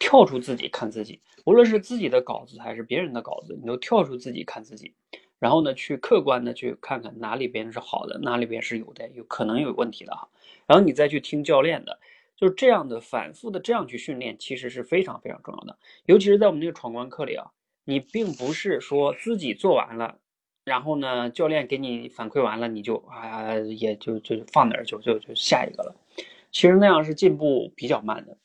[0.00, 4.92] 跳出自己看自己，无论是自己的稿子还是别人的稿子，你都跳出自己看自己。
[5.38, 10.28] 然后呢，去客观的去看看哪里边是好的，哪里边是有的有可能有问题的哈。
[10.66, 11.98] 然后你再去听教练的，
[12.36, 15.78] 就是这样的反复的这样去训练，其实是非常非常重要的。
[16.06, 17.50] 尤其是在我们那个闯关课里啊，
[17.84, 20.18] 你并不是说自己做完了，
[20.64, 25.94] 然后呢，教练给你反馈完了，你就啊也就就放那儿就就就下一个了。
[26.52, 28.36] 其实那样是进步比较慢的。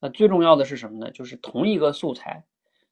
[0.00, 1.10] 那最重要的是什么呢？
[1.10, 2.44] 就是同一个素材，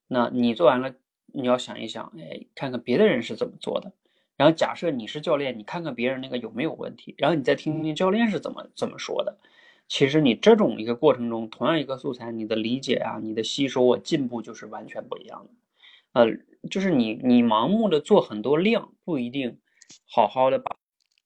[0.07, 0.95] 那你做完了。
[1.31, 3.93] 你要想一想，哎，看看别的人是怎么做的，
[4.39, 9.37] 然后假设你是教练，你看看别人那个有没有问题，然后你再听听教练是怎么怎么说的。
[9.89, 15.51] 其实你这种一个过程中，同样一个素材，你的理解啊，你的吸收啊，进步就是完全不一样的。
[16.15, 16.27] 呃，
[16.71, 19.61] 就是你你盲目的做很多量，不一定
[20.11, 20.77] 好好的把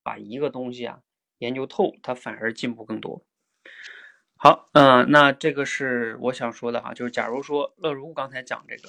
[0.03, 0.99] 把一个东西啊
[1.39, 3.23] 研究透，它反而进步更多。
[4.45, 8.89] 好，嗯，那这个是我想说的哈，就是假如说乐如刚才讲这个。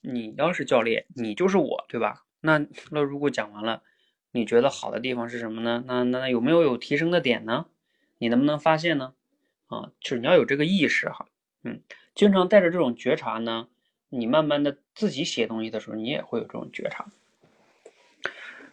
[0.00, 2.24] 你要是教练，你就是我，对吧？
[2.40, 3.84] 那那如果讲完了，
[4.32, 5.84] 你觉得好的地方是什么呢？
[5.86, 7.66] 那那有没有有提升的点呢？
[8.18, 9.14] 你能不能发现呢？
[9.68, 11.26] 啊，就是你要有这个意识哈，
[11.62, 11.82] 嗯，
[12.16, 13.68] 经常带着这种觉察呢，
[14.08, 17.06] 你慢慢的自己写东西的时候，你也会有这种觉察。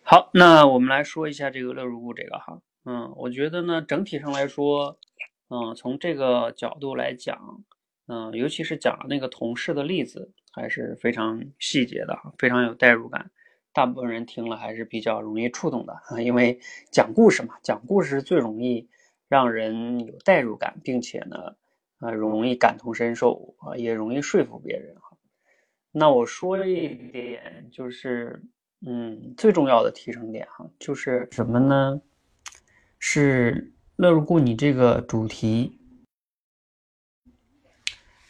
[0.02, 4.98] 好，那我们来说一下这个乐如故这个哈，嗯，我觉得呢，整体上来说，
[5.50, 7.64] 嗯，从这个角度来讲，
[8.08, 10.34] 嗯，尤其是讲那个同事的例子。
[10.54, 13.30] 还是非常细节的，非常有代入感。
[13.74, 16.60] 大部分人听了还是比较容易触动的啊， 因为
[16.92, 18.90] 讲故事嘛，讲故事是最容易
[19.28, 21.56] 让人有代入感，并且呢，
[22.00, 25.16] 啊，容易感同身受啊，也容易说服别人哈。
[25.92, 28.42] 那我说一点，就是
[28.84, 32.02] 嗯，最重要的提升点哈，就是什么呢？
[32.98, 35.80] 是乐如故你这个主题，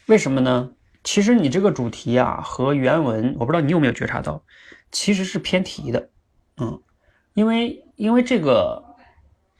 [0.06, 0.72] 为什么呢？
[1.04, 4.42] 其实你这个主题啊和原文，我不知道你有没有觉察到，
[4.90, 6.08] 其实是偏题的，
[6.56, 6.82] 嗯，
[7.34, 8.82] 因为因为这个，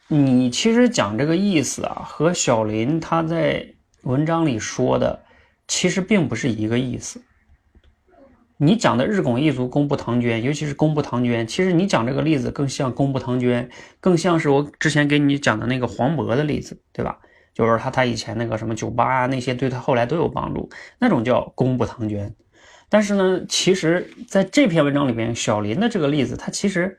[0.08, 5.26] 你其实讲这个意思啊，和小林他在文章里说的
[5.66, 7.22] 其实并不是一个意思。
[8.60, 17.20] 你讲的日拱一卒，功不唐捐，尤其是功不唐捐，其实你讲这个例子更像功不唐捐，更像是我之前给你讲的那个黄渤的例子，对吧？
[17.54, 20.68] 就是他，他以前那个什么酒吧啊，那些对他后来都有帮助，
[20.98, 22.34] 那种叫功不唐捐。
[22.88, 26.98] 但是呢，其实在这篇文章里边，小林的这个例子，他其实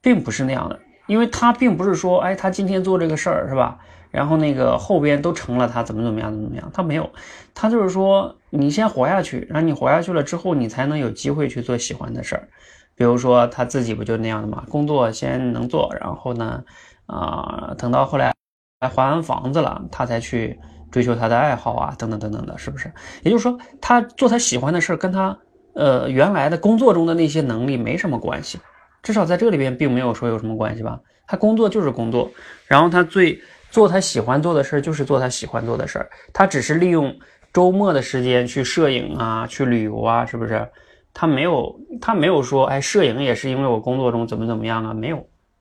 [0.00, 3.78] 并不是那样的，因为他并不是说，哎，他今天做这个事儿是吧？
[4.10, 6.70] 然后那个后边都成了，他怎么怎么样，怎么怎么样？
[6.72, 7.10] 他没有，
[7.54, 12.48] 他就是说，你先活下去，然后你活下去了之后，你才能有机会去做喜欢的事儿。
[12.94, 16.64] 比如说他自己不就那样的嘛，工作先能做，然后呢，
[17.06, 18.32] 啊，等到后来。
[18.80, 20.56] 还还完房子了，他才去
[20.92, 22.88] 追求他的爱好啊，等等等等的，是不是？
[23.24, 25.36] 也就是说，他做他喜欢的事儿，跟他
[25.74, 28.60] 呃原来的工作中的那些能力没什么关系，
[29.02, 31.00] 至少在这里边并没有说有什么关系吧。
[31.26, 32.30] 他工作就是工作，
[32.68, 36.10] 然后他最做他喜欢做的事儿，就是做他喜欢做的事儿。
[36.32, 37.14] 他只是利用
[37.52, 40.68] 周末的时间去摄影啊，去旅游啊，是不是？
[41.14, 45.18] 他没有，他没有说，哎，摄影也是因为我工作中怎么怎么样啊，没有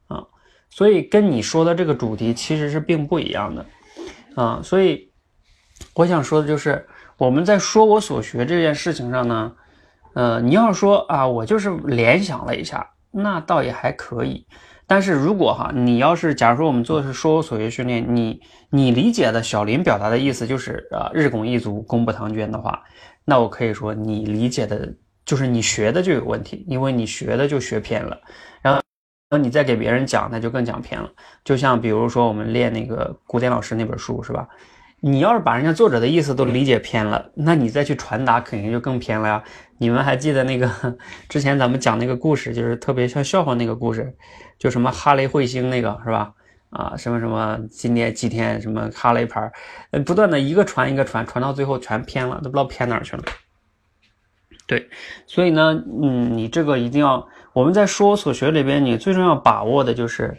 [0.08, 0.24] 啊。
[0.70, 3.65] 所以跟你说的这个主题其实是并不一样的，
[4.36, 5.10] 啊，所以
[5.96, 6.86] 我想说的就是，
[7.17, 9.52] 我们在说我所学这件事情上呢，
[10.13, 14.46] 呃，你要说啊，我就是联想了一下，那倒也还可以。
[14.88, 18.39] 但是如果哈，你要是假如说我们做的是说我所学训练，你
[18.71, 22.82] 你理解的小林表达的意思就是啊，日拱一卒，功不唐捐的话，
[23.26, 24.91] 那我可以说你理解的
[25.26, 28.17] 就是你学的就有问题，因为你学的就学偏了，
[28.62, 28.82] 然后。
[29.30, 31.12] 然后你再给别人讲，那就更讲偏了。
[31.43, 34.47] 就像比如说我们练那个古典老师那本书，是吧？
[35.02, 39.43] 你要是把人家作者的意思都理解偏了，那你再去传达，肯定就更偏了呀。
[39.80, 40.71] 你们还记得那个
[41.28, 44.15] 之前咱们讲那个故事，就是特别像笑话那个故事，
[44.58, 46.34] 就什么哈雷彗星那个，是吧？
[46.70, 49.52] 啊，什么什么今天几天什么哈雷牌，
[49.91, 53.24] 呃，不断的一个传一个传，传到最后全偏了，都不知道偏哪去了。
[54.67, 54.89] 对，
[55.26, 57.26] 所以呢，嗯，你这个一定要。
[57.54, 60.38] 我们在说所学里边，你最重要把握的就是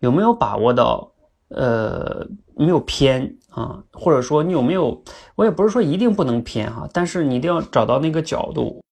[0.00, 1.12] 有没有把握到，
[1.48, 2.26] 呃，
[2.56, 5.00] 没有偏啊，或者说你有没有，
[5.36, 8.82] 我也不是说一定不能偏哈，但是你一定要找到那个角度，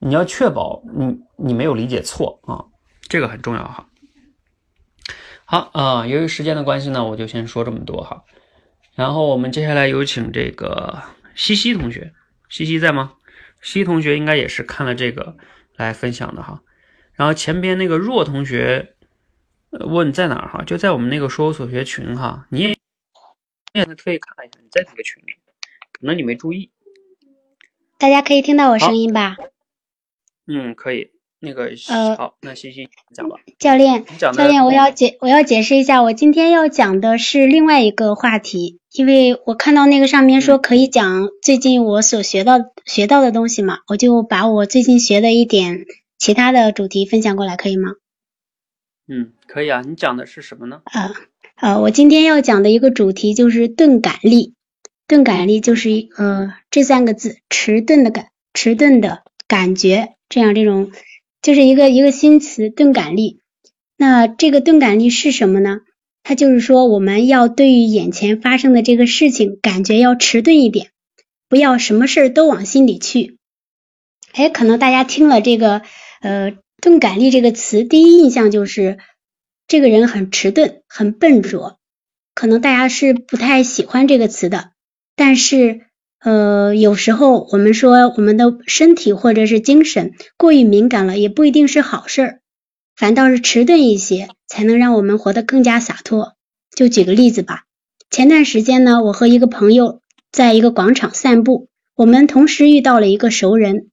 [0.00, 2.66] 你要确保你你没有理解错啊，
[3.02, 3.88] 这个很重要哈。
[5.44, 8.24] 好啊，由于时间的关系呢，我就先说这么多哈。
[8.94, 11.02] 然后我们接下来有请这个
[11.34, 12.12] 西西同学，
[12.48, 13.14] 西西在吗？
[13.62, 15.36] 西西同学应该也是看了这个。
[15.76, 16.60] 来分享的哈，
[17.14, 18.96] 然后前边那个若同学
[19.70, 22.76] 问在哪儿哈，就在我们那个说我所学群哈，你也
[23.72, 25.32] 也特意看一下，你在哪个群里，
[25.92, 26.70] 可能你没注意。
[27.96, 29.38] 大家可以听到我声音吧？
[30.52, 31.10] 嗯，可以。
[31.42, 31.70] 那个
[32.18, 33.36] 好，那西西讲吧。
[33.58, 45.86] 教练，教练，我要解我要解释一下，我今天要讲的是另外一个话题，因为我看到那个上面说可以讲最近我所学到学到的东西嘛，我就把我最近学的一点
[46.18, 47.92] 其他的主题分享过来，可以吗？
[49.08, 49.80] 嗯，可以啊。
[49.80, 50.82] 你讲的是什么呢？
[50.84, 51.12] 啊
[51.54, 54.52] 啊，我今天要讲的一个主题就是钝感力。
[55.08, 60.90] 钝感力就是呃这三个字，迟钝的感，迟钝的感觉，这样这种。
[61.42, 63.40] 就是一个一个新词，钝感力。
[63.96, 65.78] 那这个钝感力是什么呢？
[66.22, 70.90] 它就是说，我们要对于眼前发生的这个事情，感觉要迟钝一点，
[71.48, 73.38] 不要什么事儿都往心里去。
[74.32, 75.80] 哎，可能大家听了这个
[76.20, 78.98] 呃钝感力这个词，第一印象就是
[79.66, 81.78] 这个人很迟钝，很笨拙。
[82.34, 84.72] 可能大家是不太喜欢这个词的，
[85.16, 85.86] 但是。
[86.20, 92.40] 呃，有时候我们说我们的身体或者是精神过于敏感了，也不一定是好事儿，
[92.94, 96.34] 反倒是迟钝一些，才能让我们活得更加洒脱。
[96.76, 97.64] 就举个例子吧，
[98.10, 103.88] 前段时间呢，我和一个朋友在一个广场散步，我们同时遇到了一个熟人，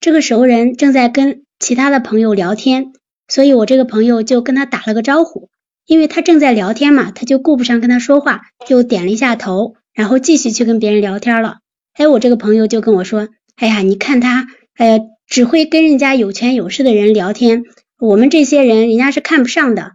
[0.00, 2.92] 这个熟人正在跟其他的朋友聊天，
[3.28, 5.50] 所以我这个朋友就跟他打了个招呼，
[5.84, 9.74] 因为他正在聊天嘛，他就顾不上跟他说话，就点了一下头。
[9.98, 11.56] 然后继续去跟别人聊天了，
[11.92, 17.64] 哎，我这个朋友就跟我说，哎呀，你看他，呃，只会跟人家有权有势的人聊天，
[17.98, 19.94] 我们这些人人家是看不上的，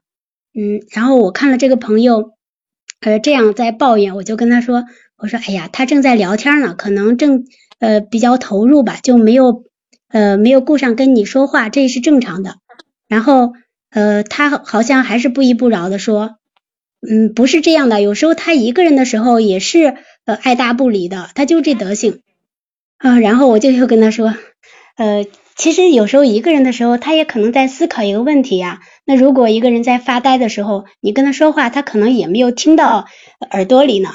[0.53, 2.33] 嗯，然后我看了这个朋友，
[2.99, 4.83] 呃，这样在抱怨，我就跟他说，
[5.15, 7.45] 我说，哎呀，他正在聊天呢，可能正
[7.79, 9.63] 呃比较投入吧，就没有
[10.09, 12.55] 呃没有顾上跟你说话，这是正常的。
[13.07, 13.53] 然后
[13.89, 16.35] 呃，他好像还是不依不饶的说。
[17.09, 22.21] 嗯，不是这样的，有时候他一个人的时候也是呃爱答不理的，他就这德行
[22.97, 23.19] 啊。
[23.19, 24.33] 然后我就又跟他说，
[24.95, 28.79] 呃，其实有时候一个人的时候，他也可能在思考一个问题呀。
[29.05, 33.05] 那如果一个人在发呆的时候，你跟他说话，他可能也没有听到
[33.51, 34.09] 耳朵里呢。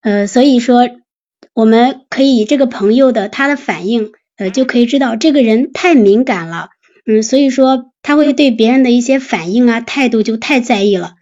[0.00, 0.88] 呃，所以说
[1.54, 6.70] 我们可以这个朋友的他的反应，呃，就可以知道这个人太敏感了。
[7.04, 11.12] 嗯，所以说他会对别人的一些反应啊态度就太在意了。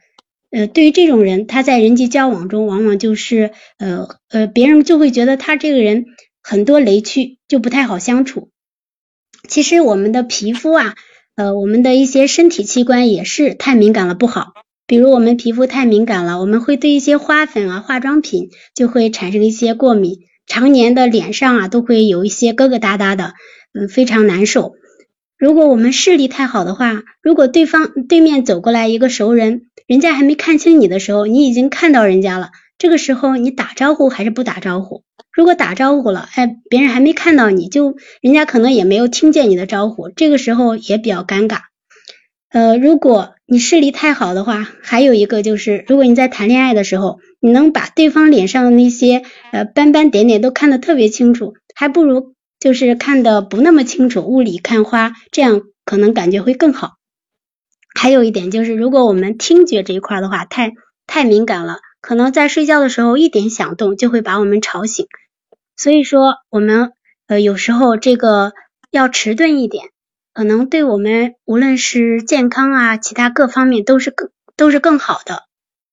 [0.50, 6.06] 呃，对于这种人，他在人际交往中往往就是呃呃，别人就会觉得他这个人
[6.42, 8.50] 很多雷区，就不太好相处。
[9.48, 10.94] 其实我们的皮肤啊，
[11.36, 14.52] 呃，我们的一些身体器官也是太敏感了不好。
[14.86, 23.34] 比如我们皮肤太敏感了，我们会对一些花粉啊、化妆品就会产生一些过敏，常年的脸上啊都会有一些疙疙瘩瘩的，
[23.72, 24.74] 嗯，非常难受。
[25.38, 32.50] 如果我们视力太好的话，如果对方对面走过来一个熟人，人家还没看清你的时候，你已经看到人家了。
[32.78, 35.02] 这个时候你打招呼还是不打招呼？
[35.32, 41.62] 如果打招呼了，哎，别人还没看到你就，人家可能也没有听见你的招呼，这个时候也比较尴尬。
[42.50, 52.36] 呃，如果你视力太好的话，还有一个就是，如果你在谈恋爱的时候，你能把对方脸上的那些呃斑斑点点都看得特别清楚，还不如。
[52.60, 56.99] 就是看的不那么清楚，雾里看花，这样可能感觉会更好。
[57.94, 60.72] 还有一点就是，如果我们听觉这一块的话，太
[61.06, 65.06] 太敏感了，可能在睡觉的时候一点响动就会把我们吵醒。
[65.76, 66.92] 所以说，我们
[67.26, 68.52] 呃有时候这个
[68.90, 69.86] 要迟钝一点，
[70.32, 75.44] 可能对我们无论是健康啊，其他各方面都是更都是更好的。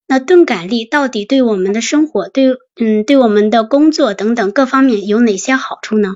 [0.08, 6.16] 那钝感力到底对我们的生活，对嗯对我们的工作等等各方面有哪些好处呢？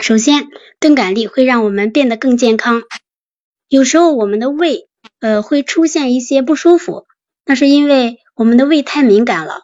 [0.00, 0.46] 首先，
[0.78, 2.82] 钝感力会让我们变得更健康。
[3.68, 4.88] 有时候我们的胃
[5.20, 7.04] 呃会出现一些不舒服，
[7.44, 9.62] 那是因为我们的胃太敏感了。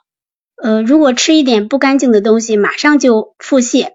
[0.63, 3.93] 呃，如果吃一点不干净的东西，马上就腹泻，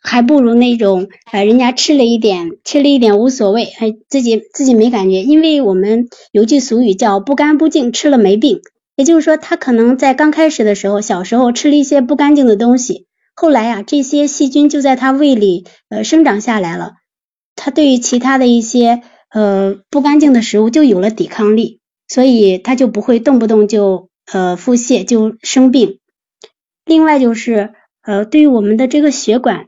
[0.00, 5.22] 还不如那种呃，人家吃了一点，吃了一点无所谓，还自己自己没感觉。
[5.22, 8.60] 因为我们有句俗语叫“不干不净吃了没病”，
[8.96, 16.92] 也就是说，他可能在刚开始的时候，小时候吃了一些不干净的东西，后来呀，这些细菌就在他胃里呃生长下来了，
[17.56, 24.08] 他对于其他的一些呃不干净的食物就有了抵抗力，所以他就不会动不动就。
[24.32, 25.98] 呃，腹泻就生病。
[26.86, 29.66] 另外就是，呃，对于我们的这个血管，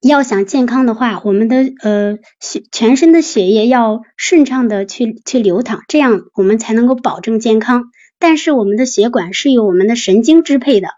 [0.00, 7.86] 要想健康的话，我们的呃血全身的血液要顺畅的去去流淌，这样我们才能够保证健康。
[8.20, 10.90] 但是我们的血管是由我们的神经支配的，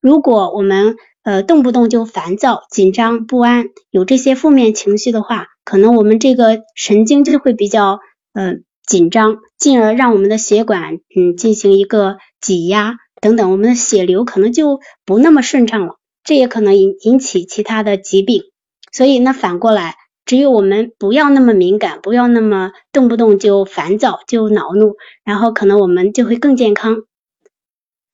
[0.00, 8.00] 如果我们呃动不动就烦躁、紧张、不安，有这些负面情绪的话，可能我们这个神经就会比较
[8.32, 12.16] 呃紧张，进而让我们的血管嗯进行一个。
[12.40, 18.44] 挤压等等，我们的血流可能就不那么顺畅了，这也可能引引起其他的疾病。
[18.90, 27.02] 所以呢，反过来，只有我们不要那么敏感，不要那么动不动就烦躁、就恼怒，然后可能我们就会更健康。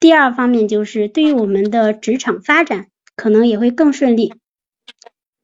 [0.00, 4.34] 第二方面就是对于我们的职场发展，可能也会更顺利。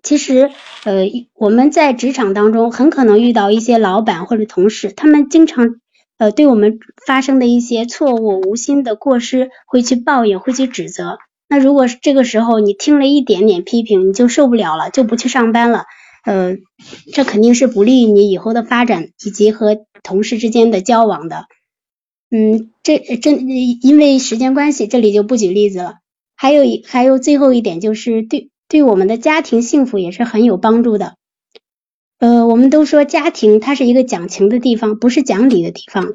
[0.02, 0.50] 其实，
[0.84, 5.76] 呃，我们在职场当中很可能遇到一些老板或者同事，他们经常。
[6.18, 11.18] 呃，对我们发生的一些错误、无心的过失，会去抱怨，会去指责。
[11.48, 15.86] 那如果这个时候你听了一点点批评，你就受不了了，就不去上班了。
[16.24, 16.58] 呃，
[17.12, 21.46] 这肯定是不利于你以后的发展以及和同事之间的交往的。
[22.30, 25.94] 嗯，这这因为时间关系，这里就不举例子了。
[26.36, 31.16] 还有一还有最后一点，就是对对我们的家庭幸福也是很有帮助的。
[32.18, 36.14] 呃，我们都说家庭它是一个讲情的地方，不是讲理的地方。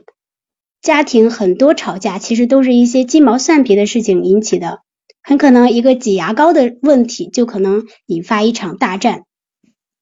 [0.81, 4.79] 家庭很多吵架，其实都是一些鸡毛蒜皮的事情引起的，
[5.21, 9.25] 很可能一个挤牙膏的问题就可能引发一场大战。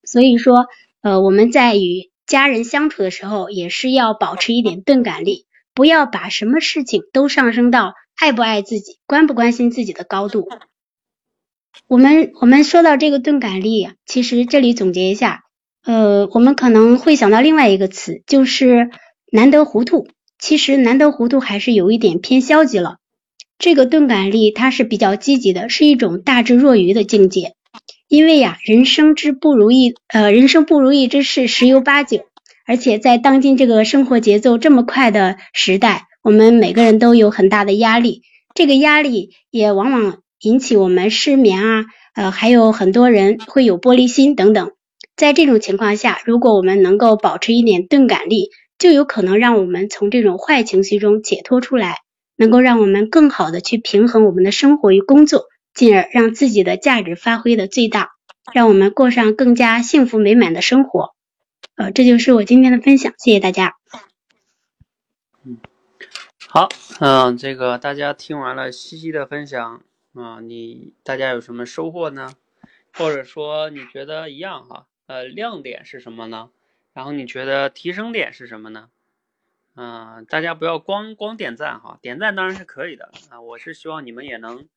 [0.06, 0.68] 所以说，
[1.01, 10.47] 呃，我们在与家人相处的时候，也是要保持一点钝感力，不要把什么事情都上升到爱不爱自己、关不关心自己的高度。
[11.88, 15.41] 我们我们说到这个钝感力，其实这里总结一下。
[15.84, 18.89] 呃，我们可能会想到另外一个词，就是
[19.32, 20.07] 难得糊涂。
[20.39, 22.97] 其实难得糊涂还是有一点偏消极了。
[23.57, 27.53] 这个钝感力它是比较积极的，是一种大智若愚的境界。
[28.07, 32.26] 因为呀，人生之不如意，呃，人生不如意之事十有八九。
[32.65, 38.23] 而且在当今这个生活节奏这么快的时代，我们每个人都有很大的压力，
[38.55, 44.73] 这个压力也往往引起我们失眠啊，呃，还有很多人会有玻璃心等等。
[45.15, 51.97] 在这种情况下，如果我们能够保持一点钝感力，就有可能让我们从这种坏情绪中解脱出来，
[52.35, 58.11] 能够让我们更好的去平衡我们的生活与工作，进而让自己的价值发挥的最大，
[58.53, 61.15] 让我们过上更加幸福美满的生活。
[61.75, 63.73] 呃，这就是我今天的分享，谢谢大家。
[65.43, 65.57] 嗯，
[66.47, 66.69] 好，
[66.99, 69.81] 嗯，这个大家听完了西西的分享
[70.16, 72.34] 啊，你大家有什么收获呢？
[72.93, 74.88] 或者说你觉得一样哈？
[75.07, 76.51] 呃，亮点是什么呢？
[76.93, 78.89] 然后你觉得提升点是什么呢？
[79.76, 83.41] 嗯，大家不要光光点赞哈，点赞当然是可以的啊。
[83.41, 84.70] 我是希望你们也能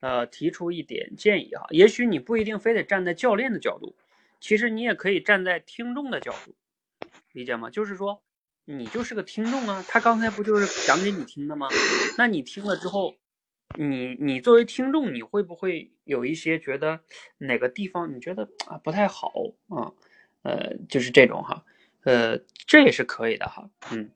[0.00, 1.68] 呃提出一点建议哈。
[1.70, 3.94] 也许你不一定非得站在教练的角度，
[4.40, 6.56] 其实你也可以站在听众的角度，
[7.30, 7.70] 理解吗？
[7.70, 8.20] 就是说
[8.64, 11.68] 你就是个听众啊，他刚才不就是讲给你听的吗？
[12.18, 13.14] 那你听了之后。
[13.78, 17.00] 你你作为听众，你会不会有一些觉得
[17.38, 19.32] 哪个地方你觉得啊不太好
[19.68, 19.92] 啊？
[20.42, 21.64] 呃，就是这种哈，
[22.04, 24.10] 呃，这也是可以的哈，嗯，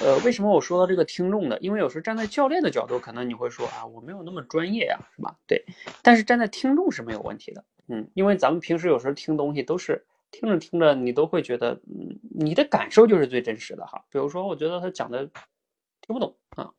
[0.00, 1.58] 呃，为什么我说到这个听众的？
[1.58, 5.36] 因为有时候站在教练的角度，可能你会说啊，我没有那么专业呀，是吧？
[5.46, 5.64] 对，
[6.02, 14.04] 但是站在听众是没有问题的，嗯，因为咱们平时有时候听东西都是听着听着，你都会觉得，嗯，你的感受就是最真实的哈。
[14.10, 16.36] 比如说，我觉得他讲的听不懂。
[16.50, 16.72] 啊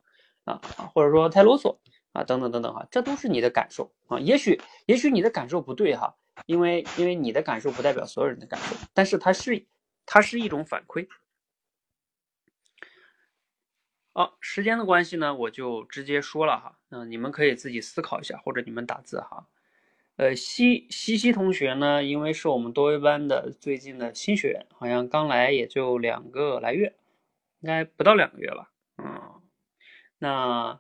[0.48, 0.60] 啊，
[0.94, 1.78] 或者说太啰嗦
[2.14, 4.18] 啊，等等等等哈，这都是你的感受啊。
[4.20, 9.68] 也许也许你的感受不对哈，因为因为你的感受不代表所有人的感受，但是它是
[10.06, 11.08] 它是一种反馈。
[14.14, 19.48] 好，时间的关系呢，我就直接说了哈，嗯，你们可以自己思考一下，或者你们打字哈。
[20.16, 26.96] 呃，西西西同学呢，因为是我们多维班的最近的新学员，好像刚来也就两个来月，
[27.60, 29.37] 应该不到两个月吧，嗯，
[30.20, 30.80] 那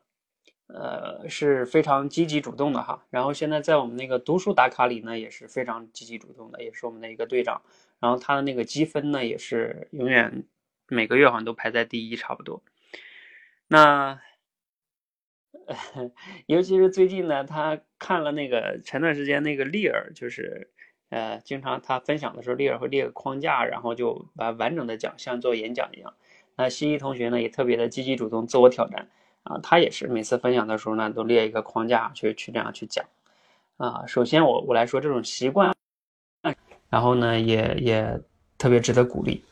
[0.67, 3.05] 呃是非常积极主动的哈。
[3.09, 7.61] 然后现在在我们那个读书打卡里呢，也是非常积极主动的，也是我们的一个队长。
[7.99, 10.45] 然后他的那个积分呢，也是永远
[10.87, 12.61] 每个月好像都排在第一，差不多。
[13.67, 14.19] 那。
[16.45, 20.71] 尤其是最近呢，他看了那个前段时间那个利尔，就是
[21.09, 26.13] 呃，经常他分享的时候，利尔会列个框架，然后就把完整的讲，像做演讲一样。
[26.55, 29.09] 那西西同学呢，也特别的积极主动，自我挑战
[29.47, 33.05] 啊，他也是每次分享的时候呢，都列一个框架去去这样去讲
[33.77, 34.03] 啊。
[34.05, 35.73] 首先我我来说这种习惯，
[36.89, 38.19] 然后呢，也也
[38.57, 39.43] 特别值得鼓励。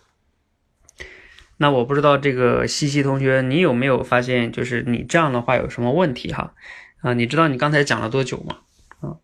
[1.57, 6.53] 那我不知道这个西西同学，你有没有发现，就是你这样的话有什么问题哈？
[6.99, 8.57] 啊，你知道你刚才讲了多久吗？
[8.99, 9.15] 啊，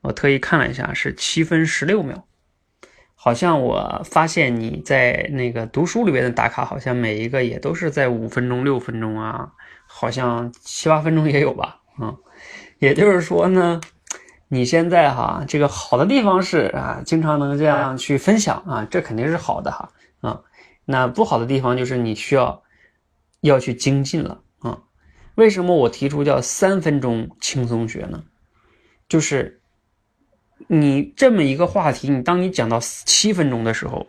[0.00, 2.26] 我特意看了一下，是七分十六秒。
[3.14, 9.52] 好像我发现你在那个读书里边的打卡，好像每一个也都是在五分钟、六分钟啊，
[9.96, 11.80] 好像七八分钟也有吧？
[12.00, 12.16] 嗯，
[12.80, 13.80] 也就是说呢，
[14.48, 20.42] 你现在哈，这个好的地方是啊，经常能这样去分享啊，这肯定是好的哈，啊。
[20.84, 22.64] 那不好的地方就是你需要
[23.40, 24.82] 要去精进了啊！
[25.36, 28.24] 为什么我提出叫三分钟轻松学呢？
[29.08, 29.60] 就是
[30.66, 34.08] 你这么一个话题，你当你讲到七分钟的时候，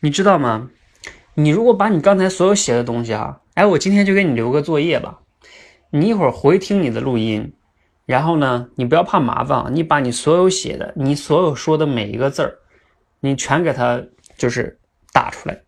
[0.00, 0.70] 你知道吗？
[1.42, 5.20] 你如果把你刚才所有写的东西啊，哎，我今天就给你留个作业吧，
[5.90, 7.54] 你一会儿回听你的录音，
[8.04, 12.58] 然后呢，你不要怕麻烦啊，你把你所有写的，你所有说的每一个字儿，
[13.20, 14.04] 你全给它
[14.36, 14.78] 就是
[15.14, 15.62] 打出来。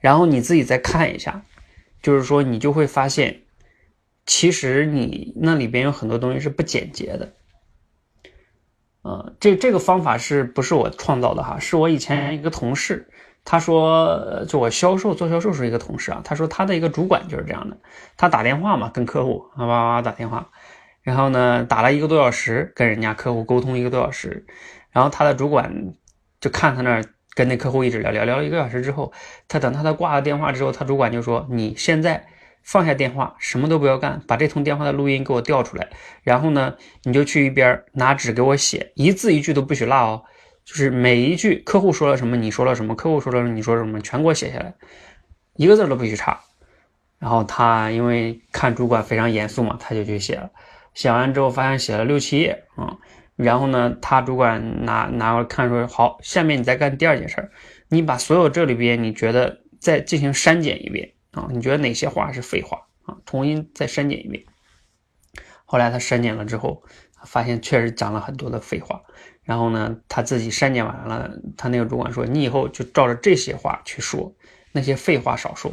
[0.00, 1.44] 然后你自己再看一下，
[2.02, 3.42] 就是说你就会发现，
[4.26, 7.32] 其实你那里边有很多东西是不简洁的。
[9.02, 11.58] 呃，这这个方法是不是我创造的哈？
[11.60, 13.08] 是我以前一个同事，
[13.50, 17.76] 他说，就我销售做销售时一个同事啊，他说他的一个主管就是这样的，
[18.16, 20.48] 他打电话嘛，跟客户啊哇哇打电话，
[21.02, 24.46] 然后呢打了一个多小时，跟人家客户沟通一个多小时，
[24.92, 25.94] 然后他的主管
[26.40, 27.04] 就看他那儿。
[27.32, 29.12] 跟那客户一直聊聊聊了一个小时之后，
[29.46, 32.26] 他等他他挂了电话之后，他主管就说：“你现在
[32.64, 35.88] 放下电话，什么都不要干，把这通电话的录音给我调出来，
[36.24, 36.74] 然后呢，
[37.04, 40.24] 你就去一边拿纸给我写，一字一句都不许落哦，
[40.70, 44.72] 就是每一句客户说了什么，你说了什么，客户说了你说什么，全给我写下来，
[45.56, 46.42] 一个字都不许差。”
[47.18, 50.52] 然后他因为看主管非常严肃嘛，他就去写了，
[50.94, 52.98] 写完之后发现写了六七页啊。
[53.34, 57.50] 然后呢，他主管拿拿过来看说：“好，下面你再干第二件事，
[57.88, 63.16] 你把所有这里边你觉得再进行删减一遍啊，你觉得哪些话是废话啊？
[63.26, 64.44] 重新再删减一遍。”
[65.66, 66.84] 后来他删减了之后，
[67.26, 69.02] 发现确实讲了很多的废话。
[69.50, 74.32] 然后呢，他自己删减完了，他那个主管说：“你以后就照着这些话去说，
[74.70, 75.72] 那些废话少说。”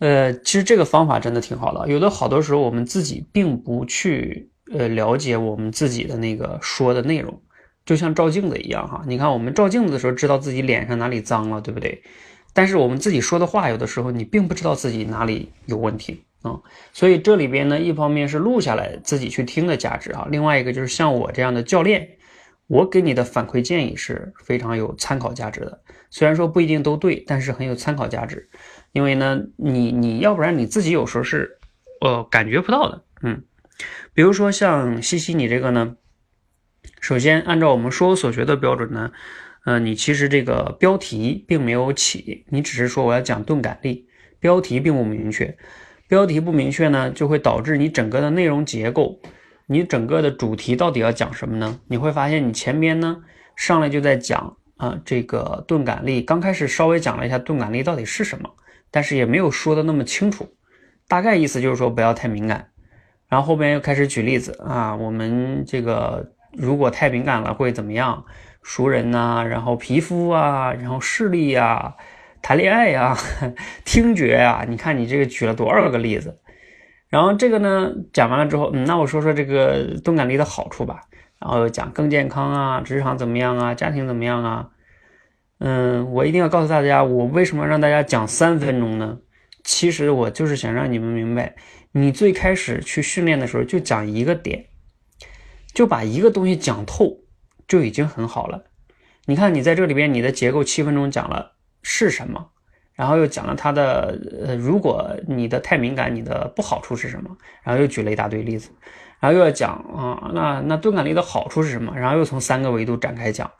[0.00, 1.86] 呃，其实这个方法真的挺好的。
[1.86, 4.48] 有的好多时候我们自己并不去。
[4.72, 7.42] 呃，了解我们自己的那个说的内容，
[7.84, 9.02] 就像照镜子一样哈。
[9.04, 12.00] 你看，我们照镜子的时候，知道自己脸上哪里脏了，对不对？
[12.54, 16.54] 但是我们自己说的话，有的时候你并不知道自己哪里有问题啊。
[16.92, 22.08] 所以这里边呢，一方面是录下来自己去听的价值哈，另外一个就是像我这样的教练，
[22.70, 25.82] 我给你的反馈建议是非常有参考价值的。
[26.08, 28.48] 虽然说不一定都对，但是很有参考价值。
[28.92, 31.58] 因为呢，你你要不然你自己有时候是
[32.00, 33.42] 呃感觉不到的，嗯。
[34.14, 35.96] 比如说像西西你这个呢，
[37.00, 39.10] 首先按照我们说所学的标准呢，
[39.64, 44.06] 呃，你其实这个标题并没有起，你只是说我要讲钝感力，
[44.38, 45.56] 标题并不明确，
[46.06, 49.20] 标题不明确呢，就会导致你整个的内容结构，
[49.72, 51.78] 你整个的主题到底要讲什么呢？
[51.86, 53.18] 你会发现你前边呢
[53.54, 58.50] 上来就在讲啊这个钝感力，刚开始稍微讲了一下钝感力到底是什么，
[58.90, 60.48] 但是也没有说的那么清楚，
[61.06, 62.66] 大概意思就是说不要太敏感。
[63.28, 68.24] 然后后边又开始举例子啊，我们这个如果太敏感了会怎么样？
[68.64, 71.94] 熟人呐，然后皮肤啊，然后视力呀，
[72.42, 73.16] 谈恋爱呀，
[73.86, 76.39] 听觉呀，你看你这个举了多少个例子？
[77.10, 81.02] 然后这个呢讲完了之后，嗯，那我说说这个动感力的好处吧。
[81.40, 84.68] 然后讲更健康啊，职场怎么样啊，家庭怎么样啊？
[85.58, 89.18] 嗯，我一定要告诉大家，我为什么让大家讲三分钟呢？
[89.64, 91.56] 其实我就是想让你们明白。
[91.92, 94.66] 你最开始去训练的时候，就讲一个点，
[95.72, 97.20] 就把一个东西讲透，
[97.66, 98.64] 就已经很好了。
[99.24, 101.52] 你看，你在这里边，你的结构七分钟讲了
[101.82, 102.50] 是什么，
[103.00, 107.34] 然后又讲了它的呃，如果你的太敏感，你的不好处是什么？
[107.62, 108.68] 然后又举了一大堆例子，
[109.20, 111.96] 然后又要讲啊，那那钝感力的好处是什么？
[111.96, 113.50] 然后又从三个维度展开讲。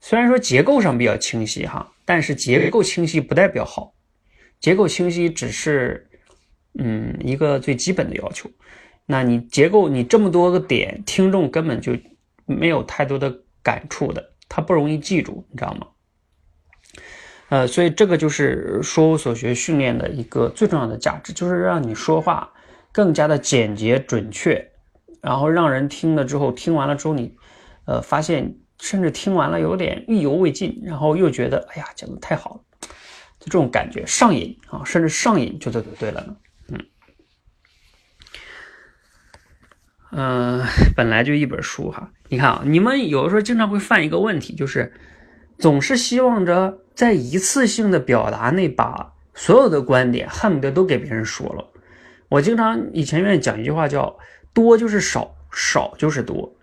[0.00, 3.94] 虽然说结构上比较清晰哈，但是结构清晰不代表好，
[4.58, 6.08] 结构清晰只是
[6.76, 8.50] 嗯一个最基本的要求。
[9.06, 11.96] 那你结构你这么多个点，听众根本就
[12.46, 15.86] 没有太多的感触的，他不容易记住，你知道吗？
[17.52, 22.50] 呃，所以这个就是说我所学训练的一个最重要的价值，就是让你说话
[22.92, 24.70] 更加的简洁准确，
[25.20, 27.36] 然后让人听了之后，听完了之后你，
[27.84, 32.60] 呃，发现甚至听完了有点意犹未尽，然后又觉得哎呀讲的太好了，
[33.38, 36.36] 就这种感觉上瘾啊，甚至上瘾就对对了呢，
[36.68, 36.86] 嗯，
[40.12, 40.64] 嗯，
[40.96, 44.94] 本来就一本书哈，你看啊，你们有的时候经常会犯一个问题，就是
[45.58, 46.78] 总是希望着。
[47.02, 51.68] 在一次性的表达内，把所有的观点恨不得都给别人说了。
[52.28, 54.16] 我经常以前愿意讲一句话，叫
[54.54, 56.54] “多就是少，少就是多”。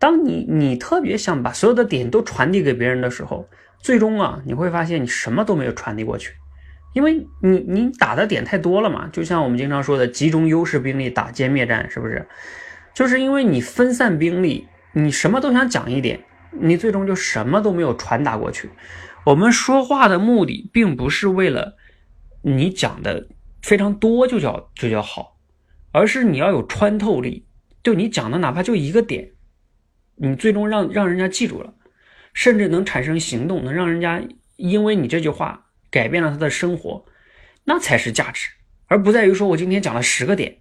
[0.00, 6.32] 当你你特别想把所有的点都传递给别人的时候，最终啊，你会发现你什么都没有传递过去，
[6.94, 9.10] 因为你你打的点太多了嘛。
[9.12, 12.26] 就像我们经常说的，集中优势兵力打歼灭战，是不是？
[12.94, 16.20] 就是因为你分散兵力，你什么都想讲一点，
[16.52, 18.70] 你最终就什么都没有传达过去。
[19.26, 21.76] 我们说话的目的，并不是为了
[22.42, 23.26] 你讲的
[23.60, 25.36] 非常多就叫就叫好，
[25.90, 27.44] 而是你要有穿透力。
[27.82, 29.32] 就你讲的哪怕就一个点，
[30.14, 31.74] 你最终让让人家记住了，
[32.34, 34.22] 甚至能产生行动，能让人家
[34.54, 37.04] 因为你这句话改变了他的生活，
[37.64, 38.48] 那才是价值，
[38.86, 40.58] 而不在于说我今天讲了十个点。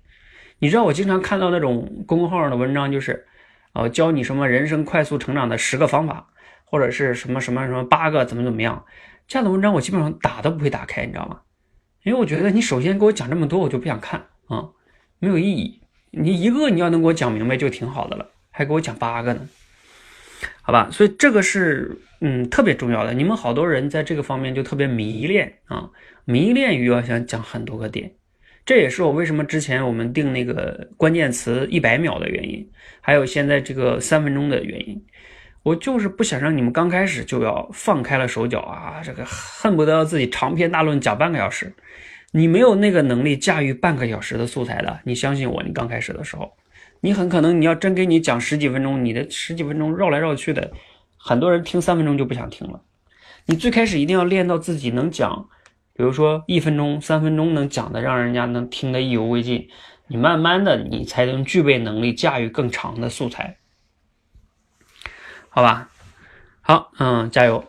[0.57, 3.27] 你知道我经常看到那种公众号的文章，就是
[3.73, 6.31] 呃教你什么人生快速成长的十个方法。
[6.75, 8.83] 或者是什么什么什么八个怎么怎么样
[9.29, 11.39] 这样的文章，我基本上打都不会打开，你知道吗？
[12.03, 14.71] 因为我觉得你首先给我讲这么多，我就不想看啊，
[15.19, 15.79] 没有意义。
[16.11, 19.47] 你一个你要能给我讲明白就挺好的了，还给我讲八个呢，
[20.61, 20.89] 好吧？
[20.91, 23.13] 所以这个是嗯特别重要的。
[23.13, 25.89] 你们好多人在这个方面就特别迷恋啊，
[26.25, 28.11] 迷恋于要想讲很多个点，
[28.65, 32.69] 这也是我为什么之前我们定那个关键词一百秒的原因，
[32.99, 35.01] 还有现在这个三分钟的原因。
[35.65, 41.73] 我就是不想让你们刚开始就要放开了手脚啊，这个恨不得要自己长篇大论讲半个小时，
[42.33, 46.53] 你没有那个能力驾驭半个小时的素材的，你相信我，你刚开始的时候，
[47.01, 50.71] 你很可能你要真给你讲十几分钟，你的十几分钟绕来绕去的，
[51.17, 52.79] 很多人听三分钟就不想听了。
[53.47, 55.49] 你最开始一定要练到自己能讲，
[55.95, 59.67] 比如说一分钟、三分钟能讲的，让人家能听得意犹未尽，
[60.09, 63.57] 你慢慢的你才能具备能力驾驭更长的素材。
[65.55, 65.89] 好吧，
[66.59, 67.63] 好，嗯，加油。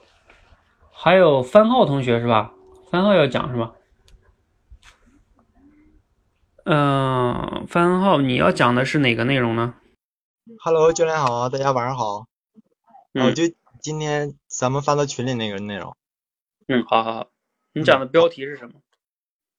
[0.90, 2.52] 还有番号同学是吧？
[2.90, 3.74] 番号要讲是吧？
[6.64, 9.74] 嗯，番号你要讲的是哪个内容呢
[10.58, 12.26] ？Hello，教练好，大家晚上好。
[13.14, 13.44] 嗯，就
[13.80, 15.96] 今天咱们发到群里那个内容。
[16.66, 17.28] 嗯，好好好。
[17.72, 18.80] 你讲的标题是什么？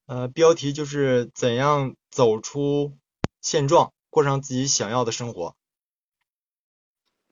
[0.07, 2.97] 呃，标题就是怎样走出
[3.39, 5.55] 现状，过上自己想要的生活。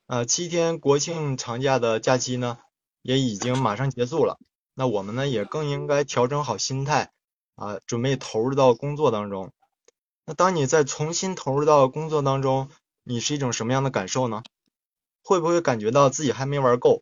[0.07, 2.59] 呃，七天国庆长假的假期呢，
[3.01, 4.37] 也已经马上结束了。
[4.75, 7.11] 那我们呢，也更应该调整好心态
[7.55, 9.51] 啊，准备投入到工作当中。
[10.25, 12.69] 那当你再重新投入到工作当中，
[13.03, 14.43] 你是一种什么样的感受呢？
[15.23, 17.01] 会不会感觉到自己还没玩够，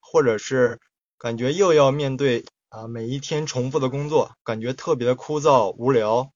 [0.00, 0.80] 或者是
[1.18, 6.32] 感觉又要面对啊每一天重复的工作，感觉特别的枯燥无聊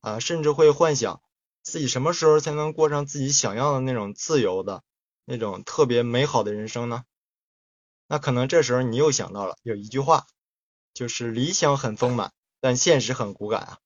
[0.00, 1.20] 啊，甚至会幻想
[1.62, 4.82] 自己什么时候才能过上自己想要的那种自由的？
[5.30, 7.04] 那种特别美好的人生呢？
[8.08, 10.26] 那可能这时候你又想到了有一句话，
[10.92, 13.78] 就是理想很丰满，但现实很骨感啊。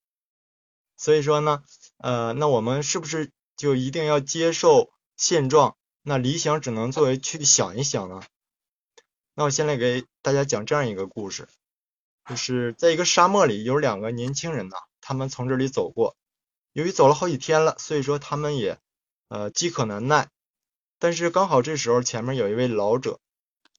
[0.96, 1.62] 所以说呢，
[1.98, 5.76] 呃，那我们是不是就一定要接受现状？
[6.00, 8.22] 那理想只能作为去想一想呢？
[9.34, 11.46] 那我先来给大家讲这样一个故事，
[12.26, 16.16] 就是在一个沙漠里有两个年轻人呢，他们从这里走过，
[16.72, 18.78] 由于走了好几天了，所以说他们也
[19.28, 20.30] 呃饥渴难耐。
[21.04, 23.20] 但是刚好这时候前面有一位老者，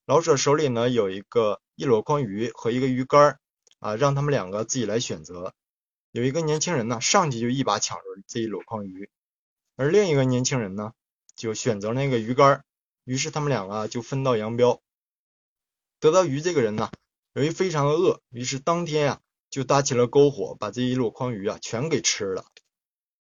[0.06, 3.40] 老者手里呢有一个一箩筐鱼和一个鱼竿
[3.80, 5.56] 啊，让他们两个自己来选择。
[6.12, 9.10] 有一个年轻人呢上去就一把抢住这一箩筐鱼，
[9.76, 10.94] 而另一个年轻人呢
[11.36, 12.64] 就选择那个鱼竿。
[13.06, 14.84] 于是他们两个就分道扬镳。
[16.00, 16.92] 得到鱼这个人呢，
[17.34, 19.20] 由于非常的饿，于是当天呀
[19.50, 22.46] 就搭起了篝火，把这一箩筐鱼啊全给吃了。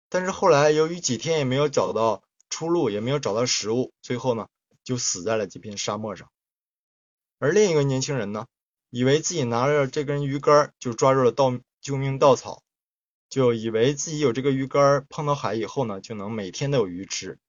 [0.10, 2.22] 但是后来由于几天也没有找到。
[2.50, 4.48] 出路也没有找到食物，最后呢
[4.84, 6.30] 就死在了这片沙漠上。
[7.38, 8.48] 而另一个年轻人呢，
[8.90, 12.64] 以为自己拿着这根鱼竿就抓住了稻救命稻草，
[13.30, 17.40] 就以为自己有这个鱼竿碰到海以后呢，就能每天都有鱼吃。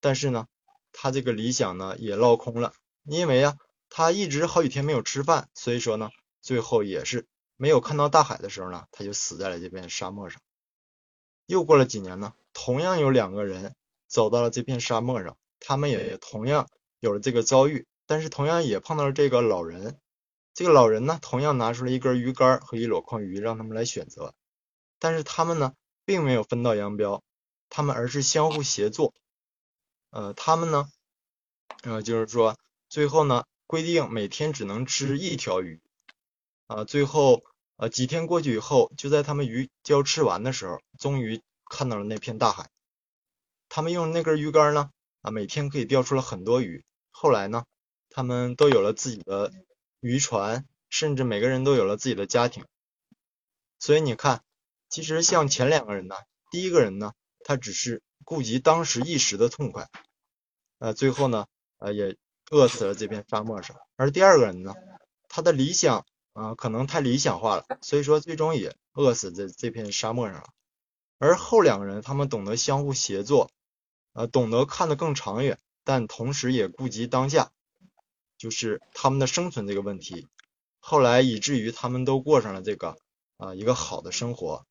[0.00, 0.46] 但是呢，
[0.92, 3.56] 他这个理想呢也落空了，因为啊，
[3.88, 7.26] 他一直好几天没有吃饭，所以说呢，最后也是
[7.56, 10.40] 没有看到大海的时候呢，他就死在了这片沙漠上。
[11.46, 13.74] 又过了几年呢，同样有两个人
[14.14, 16.68] 走到了这片沙漠上，他们也同样
[17.00, 19.98] 有了这个遭遇，但是同样也碰到了这个老人。
[20.54, 24.32] 这个老人呢，同样拿出了一根鱼竿和一箩筐鱼，让他们来选择。
[25.00, 27.24] 但是他们呢，并没有分道扬镳，
[27.68, 29.12] 他们而是相互协作。
[30.10, 30.88] 呃，他们呢，
[31.82, 32.56] 呃，就是说，
[32.88, 35.80] 最后呢，规定每天只能吃一条鱼。
[36.68, 37.42] 啊，最后。
[37.76, 42.70] 呃，几天过去以后，就在他们鱼就要吃完的时候，终于看到了那片大海。
[43.74, 46.84] 他们用那根鱼竿呢，啊，每天可以钓出了很多鱼。
[47.10, 47.64] 后来呢，
[48.08, 49.50] 他们都有了自己的
[49.98, 52.64] 渔船，甚至每个人都有了自己的家庭。
[53.80, 54.44] 所以你看，
[54.88, 56.14] 其实像前两个人呢，
[56.52, 59.88] 第一个人呢，他只是顾及当时一时的痛快，
[60.78, 61.46] 呃，最后呢，
[61.78, 62.16] 呃，也
[62.52, 63.76] 饿死了这片沙漠上。
[63.96, 64.72] 而第二个人呢，
[65.28, 66.06] 他的理想。
[66.34, 70.48] 啊，可能太理想化了，所以说最终也饿死在这片沙漠上了。
[71.18, 73.52] 而后两个人，他们懂得相互协作，
[74.14, 77.52] 呃，懂得看得更长远，但同时也顾及当下，
[78.38, 80.26] 就是他们的生存这个问题。
[80.78, 82.96] 后来以至于他们都过上了这个
[83.36, 84.64] 啊一个好的生活。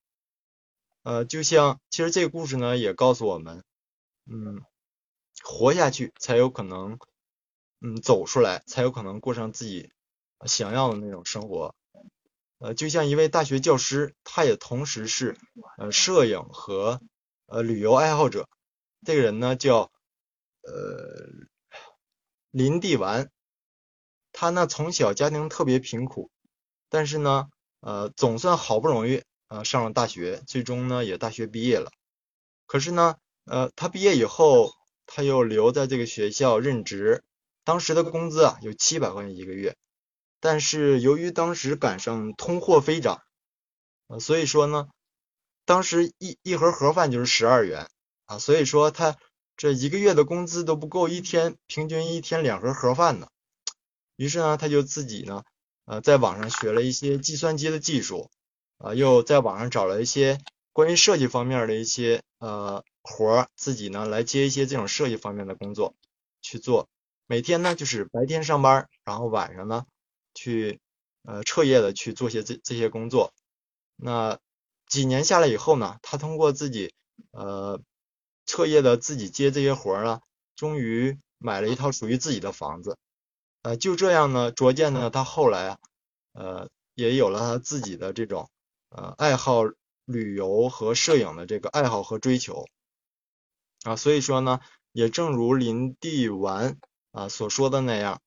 [1.03, 3.63] 呃，就像其实这个故事呢，也告诉我们，
[4.25, 4.63] 嗯，
[5.43, 6.97] 活下去才有可能，
[7.81, 9.91] 嗯，走出来才有可能过上自己。
[10.45, 11.73] 想要的那种生活，
[12.57, 15.37] 呃，就像一位大学教师，他也同时是
[15.77, 16.99] 呃摄影和
[17.45, 18.49] 呃旅游爱好者。
[19.05, 19.91] 这个人呢叫
[20.61, 21.29] 呃
[22.51, 23.29] 林地完，
[24.31, 26.31] 他呢从小家庭特别贫苦，
[26.89, 27.49] 但是呢
[27.81, 31.91] 呃总算好不容易呃上了大学，最终呢也大学毕业了。
[32.65, 34.73] 可是呢呃他毕业以后，
[35.05, 37.23] 他又留在这个学校任职，
[37.63, 39.75] 当时的工资啊有七百块钱一个月。
[40.39, 43.21] 但是由于当时赶上通货飞涨，
[44.07, 44.89] 呃，所以说呢，
[45.63, 47.89] 当时一一盒盒饭就是十二元
[48.25, 49.17] 啊，所以说他
[49.57, 53.27] 这一个月的工资都不够一天平均一天两盒盒饭呢。
[54.15, 55.43] 于是呢，他就自己呢，
[55.85, 58.29] 呃，在网上学了一些计算机的技术，
[58.77, 60.39] 啊，又在网上找了一些
[60.71, 65.95] 关于设计方面的一些呃活儿，自己呢来接一些这种设计方面的工作
[66.41, 66.87] 去做。
[67.27, 69.85] 每天呢就是白天上班，然后晚上呢。
[70.35, 70.79] 去
[71.21, 73.35] 呃彻夜的去做些这这些工作，
[73.95, 74.39] 那
[74.87, 76.91] 几年下来以后呢，他通过自己
[77.29, 77.79] 呃
[78.45, 80.21] 彻夜的自己接这些活儿呢，
[80.55, 82.97] 终于买了一套属于自己的房子，
[83.61, 85.77] 呃就这样呢，逐渐呢，他后来啊
[86.33, 88.49] 呃也有了他自己的这种
[88.89, 89.63] 呃爱好
[90.05, 92.65] 旅游和摄影的这个爱好和追求
[93.83, 94.59] 啊，所以说呢，
[94.91, 96.77] 也正如林地完
[97.11, 98.21] 啊所说的那样。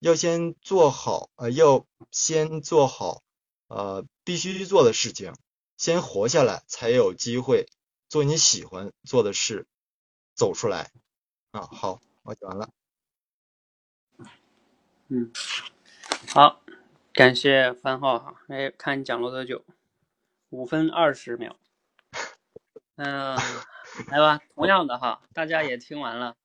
[0.00, 3.22] 要先做好，呃，要先做好，
[3.66, 5.34] 呃，必须去做的事情，
[5.76, 7.66] 先活下来，才有机会
[8.08, 9.66] 做你喜欢做的事，
[10.34, 10.90] 走出来。
[11.50, 12.70] 啊，好，我讲完了。
[15.08, 15.30] 嗯，
[16.28, 16.62] 好，
[17.12, 19.64] 感谢番号哈，哎，看你讲了多久？
[20.48, 21.58] 五分二十秒。
[22.96, 23.36] 嗯，
[24.08, 26.36] 来吧，同样的哈，大家也听完了。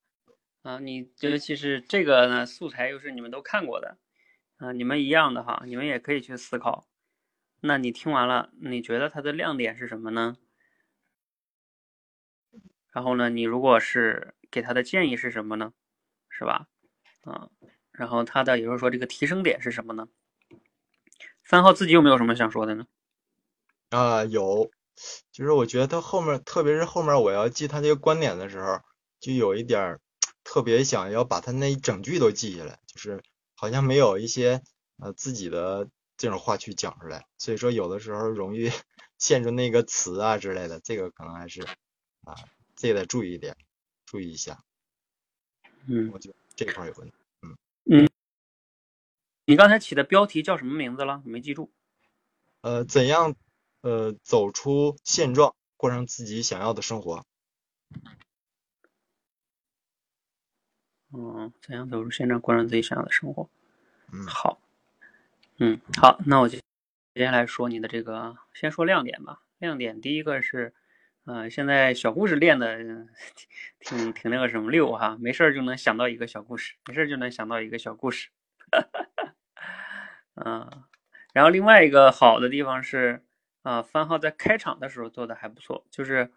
[0.64, 3.98] 啊，你尤其是这个呢，素材又是你们都看过的，
[4.58, 6.88] 啊，你们一样的哈，你们也可以去思考。
[7.62, 10.36] 那你听完了，你觉得它的亮点是什么呢？
[12.94, 15.74] 然后呢，你如果是给他的建议是什么呢？
[16.30, 16.68] 是吧？
[17.24, 17.50] 啊，
[17.92, 20.08] 然后他的也就是说这个提升点是什么呢？
[21.44, 22.86] 三号自己有没有什么想说的呢？
[23.90, 24.72] 啊，有，
[25.32, 28.80] 就是我觉得他后面，特别是后面我要记他这个观点的时候，
[29.20, 30.00] 就有一点。
[30.46, 33.24] 特别想要把他那一整句都记下来，就是
[33.56, 34.62] 好像没有一些
[35.02, 35.88] 呃自己的
[36.18, 38.70] 这种话去讲出来，所以说有的时候容易
[39.18, 41.62] 陷入那个词啊之类的，这个可能还是
[42.26, 42.36] 啊
[42.84, 43.56] 这也得注意一点，
[44.06, 44.62] 注意一下。
[45.88, 47.16] 嗯，我觉得这块有问题。
[47.42, 47.56] 嗯
[47.90, 48.10] 嗯，
[49.46, 51.24] 你刚才起的标题叫什么名字了？
[51.24, 51.72] 没记住。
[52.60, 53.38] 呃，怎样
[53.80, 57.24] 呃走出现状，过上自己想要的生活？
[61.14, 63.50] 嗯，怎样走出现状，过上自己想要的生活？
[64.12, 64.60] 嗯，好，
[65.56, 66.60] 嗯，好，那我就
[67.14, 69.42] 接下来说你的这个，先说亮点吧。
[69.60, 70.74] 亮点第一个是，
[71.26, 72.78] 呃，现在小故事练的
[73.80, 78.30] 挺挺那个什么溜哈，没事儿就能想到一个小故事，没事儿就能想到一个小故事。
[80.36, 80.70] 啊，
[81.34, 83.24] 然后另外一个好的地方是，
[83.62, 86.30] 啊，番号在开场的时候做的还不错，就是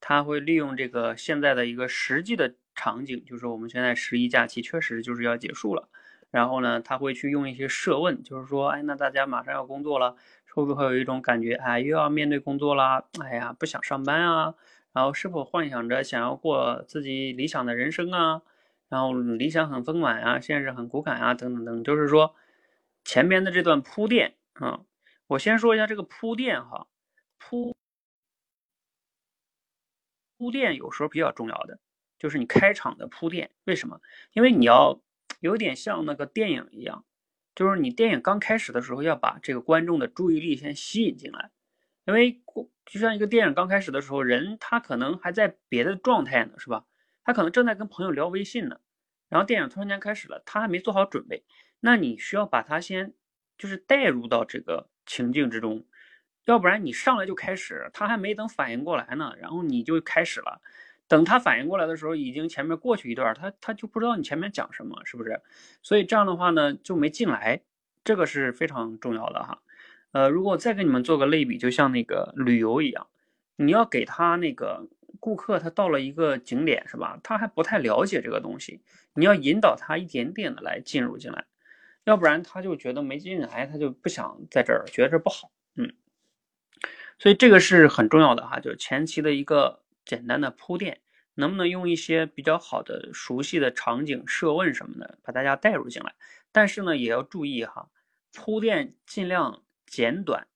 [0.00, 5.88] 他会利用这个现在的一个实际的场景，就是我们现在十一假期确实就是要结束了，
[6.30, 10.16] 然后呢，他会去用一些设问，就是说，哎，那大家马上要工作了，
[10.56, 14.54] 会不会有一种感觉，哎，又要面对工作啦，哎呀，不想上班啊，
[14.94, 18.40] 然后是否幻想着想要过自己理想的人生啊？
[18.88, 22.34] 然后理想很丰满啊，现实很骨感啊，等等等，就是说
[23.04, 24.80] 前面的这段铺垫啊，
[25.26, 26.86] 我先说一下这个铺垫哈，
[27.36, 27.76] 铺
[30.38, 31.78] 铺垫有时候比较重要的，
[32.18, 34.00] 就是你开场的铺垫，为什么？
[34.32, 35.02] 因为你要
[35.40, 37.04] 有点像那个电影一样，
[37.56, 41.50] 就是你电影刚开始的时候要把这个观众的注意力先吸引进来，
[42.04, 42.42] 因为
[42.84, 46.84] 就像一个电影刚开始的时候，人他可能还在别的状态呢，是吧？
[47.24, 48.78] 他可能正在跟朋友聊微信呢，
[49.30, 51.44] 然后电影突然间开始了，他还没做好准备，
[51.80, 53.14] 那你需要把他先
[53.56, 55.86] 就是带入到这个情境之中，
[56.44, 60.60] 要不然你上来就开始，他还没等反应过来呢，然后你就开始了，
[61.08, 65.40] 等他反应过来的时候，已经前面过去一段，他他就不知道你前面讲什么，是不是？
[65.82, 67.62] 所以这样的话呢，就没进来，
[68.04, 69.62] 这个是非常重要的哈。
[70.12, 73.06] 呃，如果再给你们做个类比，就像那个旅游一样，
[73.56, 74.88] 你要给他那个。
[75.18, 77.18] 顾客他到了一个景点是吧？
[77.22, 78.82] 他还不太了解这个东西，
[79.14, 81.46] 你要引导他一点点的来进入进来，
[82.04, 85.50] 要不然他就觉得没进来，他就不想在这儿，觉得这不好。
[85.74, 85.94] 嗯，
[87.18, 91.02] 所以这个是很重要的哈，就是前期的一个简单的铺垫，
[91.34, 96.14] 能不能用一些比较好的、熟悉的场景设问什么的，把大家带入进来。
[96.50, 97.90] 但是呢，也要注意哈，
[98.32, 100.46] 铺垫尽量简短，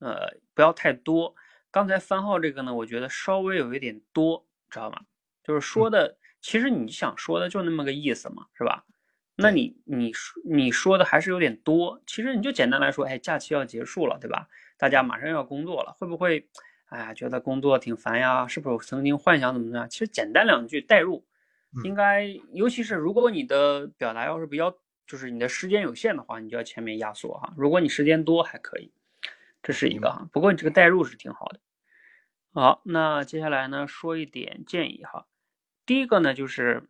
[0.00, 1.34] 呃，不要太多。
[1.70, 5.02] 刚才番号这个呢，我觉得稍微有一点多，知道吗？
[5.44, 8.84] 就是说的，其实你想说的就那么个意思嘛，是吧？
[9.38, 12.02] 那你你说你说的还是有点多。
[12.06, 14.48] 其实你就简单来说，哎，假期要结束了，对吧？
[14.78, 16.48] 大家马上要工作了，会不会，
[16.86, 18.46] 哎呀，觉得工作挺烦呀？
[18.46, 19.88] 是不是曾经幻想怎么怎么样？
[19.90, 21.24] 其实简单两句代入，
[21.84, 24.76] 应该，尤其是如果你的表达要是比较，
[25.06, 27.52] 就是你的时间有限的话，你就要前面压缩哈。
[27.56, 28.92] 如果你时间多还可以，
[29.62, 30.28] 这是一个哈。
[30.32, 31.60] 不过你这个代入是挺好的。
[32.52, 35.26] 好，那接下来呢，说一点建议哈。
[35.84, 36.88] 第一个呢，就是，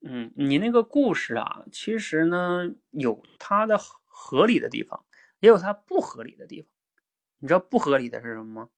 [0.00, 5.04] 嗯，你那个故事啊，其实呢有它的合理的地方，
[5.40, 6.70] 也有它不合理的地方。
[7.40, 8.68] 你知道不合理的是什么吗？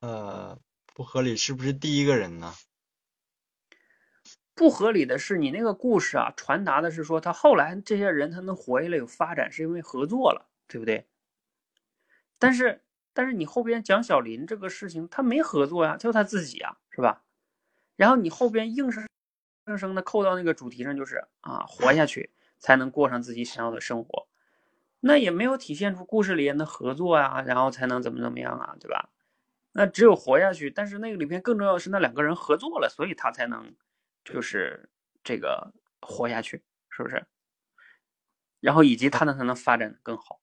[0.00, 0.56] 呃，
[0.94, 2.52] 不合理是不是第一个人呢？
[4.54, 11.08] 不合理的是你那个故事啊，传达的是说他后来这些人他能活下来有发展，是因为合作了，对不对？
[12.38, 12.82] 但是。
[13.14, 17.24] 但是你后边讲小林这个事情，他没合作呀，就他自己呀，是吧？
[17.96, 19.04] 然后你后边硬生
[19.66, 22.30] 生生的扣到那个主题上，就是啊，活下去
[22.60, 24.28] 才能过上自己想要的生活，
[25.00, 29.10] 那也没有体现出故事里人的合作啊，然后才能怎么怎么样啊，对吧？
[29.72, 33.74] 那只有活下去，但是那个里面更重要的是那两个人合作了，所以他才能
[34.24, 34.88] 就是
[35.22, 37.26] 这个活下去，是不是？
[38.60, 40.40] 然后以及他呢才能发展的更好。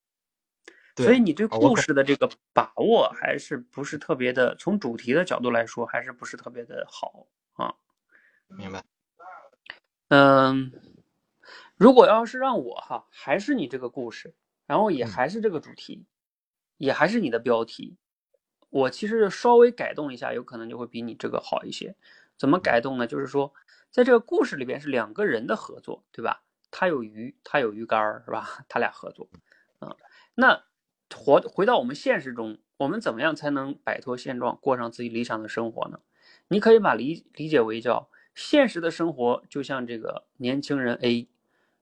[0.95, 7.75] 所以你对故事的这个把握还是不是特别的，从主题的角度来说，还是不是特别的好啊？
[8.47, 8.81] 明白。
[10.07, 10.71] 嗯，
[11.75, 14.33] 如果要是让我哈，还是你这个故事，
[14.65, 16.05] 然后也还是这个主题，
[16.77, 17.97] 也还是你的标题，
[18.75, 21.95] 我其实稍微改动一下，有可能就会比你这个好一些。
[22.37, 23.07] 怎么改动呢？
[23.07, 23.53] 就是说，
[23.89, 26.43] 在这个故事里边是两个人的合作，对吧？
[26.71, 28.65] 他有鱼，他有鱼竿儿，是吧？
[28.67, 29.29] 他俩合作，
[29.79, 29.95] 啊，
[30.35, 30.63] 那。
[31.15, 35.99] 活回到我们现实中，我们怎么样才能摆脱现状，过上自己理想的生活呢？
[36.47, 41.29] 你可以把理理解为叫现实的生活，就像这个年轻人 A，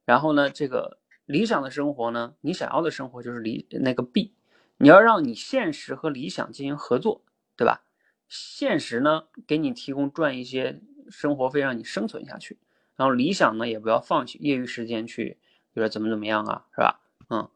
[0.04, 4.34] 然后呢，这个理想的生活呢，你想要的生活就是理那个 B，
[4.78, 7.22] 你要让你现实和理想进行合作，
[7.56, 7.84] 对吧？
[8.28, 12.58] 现实呢，给你提供赚一些生活费，让你生存下去，
[12.96, 15.38] 然后理想呢，也不要放弃业余时间去，
[15.72, 17.00] 比如说怎么怎么样啊，是吧？
[17.30, 17.48] 嗯，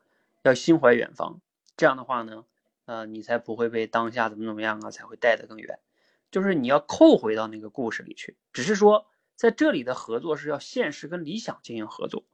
[0.42, 1.40] 要心怀远方。
[1.76, 2.44] 这样的话呢，
[2.84, 5.78] 呃，你才不会被当下怎么怎么样啊，才会带得更远。
[6.30, 12.24] 就是你要扣回到那个故事里去，只是说在这里的合作是要现实跟理想进行合作，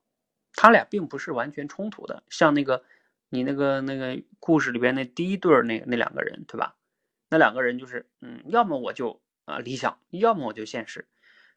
[0.52, 2.24] 他俩并不是完全冲突的。
[2.28, 2.82] 像那个
[3.34, 6.76] 你那个那个故事里边那第一对儿那那两个人，对吧？
[7.28, 11.08] 那两个人就是，嗯，要么我就啊理想，要么我就现实。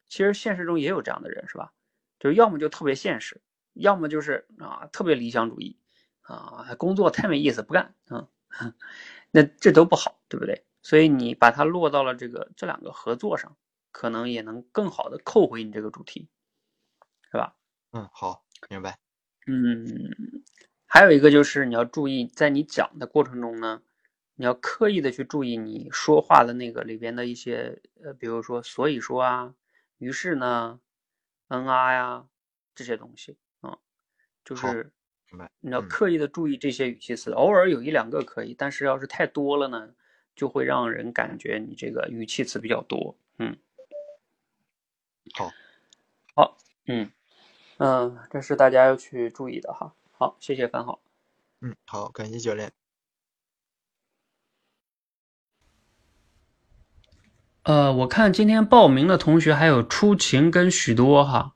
[0.08, 1.72] 其实现实中也有这样的人，是吧？
[2.18, 3.40] 就要么就特别现实，
[3.74, 5.78] 要么就是啊特别理想主义。
[6.22, 8.28] 啊，工作太没意思，不干啊，
[9.32, 10.66] 那这都不好，对不对？
[10.82, 13.56] 所以你把它落到了这个这两个合作上，
[13.92, 16.28] 可能也能更好的扣回你这个主题，
[17.30, 17.56] 是吧？
[17.92, 18.98] 嗯，好，明白。
[19.46, 19.86] 嗯，
[20.90, 23.82] 还有一个就是你要注意，在你讲的过程中呢，
[24.36, 29.54] 你要刻意的去注意你说话的那个里边的一些呃，比如说所以说啊，
[29.98, 30.80] 于是呢，
[31.48, 32.26] 嗯啊呀
[32.74, 33.78] 这些东西啊，
[34.46, 34.90] 就是
[35.60, 39.94] 你要刻意的注意这些语气词，偶尔有一两个可以，但是要是太多了呢，
[40.34, 43.14] 就会让人感觉你这个语气词比较多。
[43.36, 43.58] 嗯，
[45.34, 45.52] 好，
[46.34, 47.10] 好，嗯
[47.76, 49.92] 嗯，这是大家要去注意的哈。
[50.18, 51.00] 好，谢谢樊浩。
[51.60, 52.72] 嗯，好，感谢教练。
[57.62, 61.54] 呃，我看今天报名的同学还有出勤跟许多哈，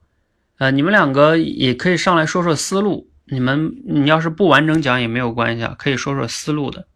[0.58, 3.10] 呃，你们两个也可以上来说说思路。
[3.24, 6.86] 你们你要是不完整讲也没有关系啊，可以说说思路的。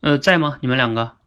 [0.00, 0.58] 呃，在吗？
[0.62, 1.18] 你们两个？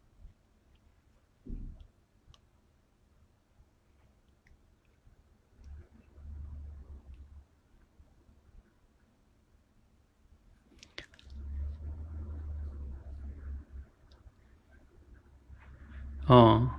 [16.26, 16.70] 哦，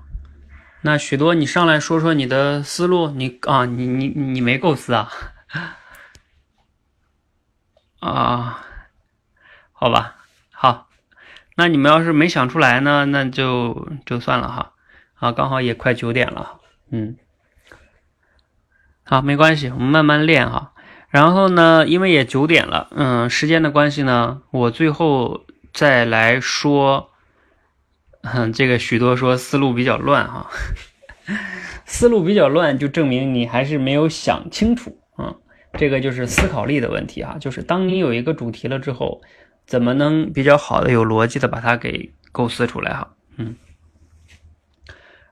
[0.82, 3.10] 那许多，你上来说说你的思路。
[3.12, 5.10] 你啊，你你你没构思啊？
[8.02, 8.66] 啊，
[9.72, 10.18] 好吧，
[10.52, 10.90] 好，
[11.56, 14.74] 那你们要是没想出来呢，那就就算了哈。
[15.16, 16.60] 啊，刚好也快九点了，
[16.92, 17.16] 嗯，
[19.04, 20.74] 好，没关系，我们慢慢练哈。
[21.10, 27.12] 然后呢，因为也九点了，嗯，时间的关系呢，我最后再来说。
[28.34, 30.50] 嗯， 这个许多说思路比较乱哈，
[31.86, 35.36] 思路比较乱就证明你还是没有想清楚啊。
[35.74, 39.22] 这个就是思考力的问题啊，就是当你有一个主题了之后，
[39.66, 43.14] 怎么能比较好的有逻辑的把它给构思出来哈？
[43.38, 43.56] 嗯。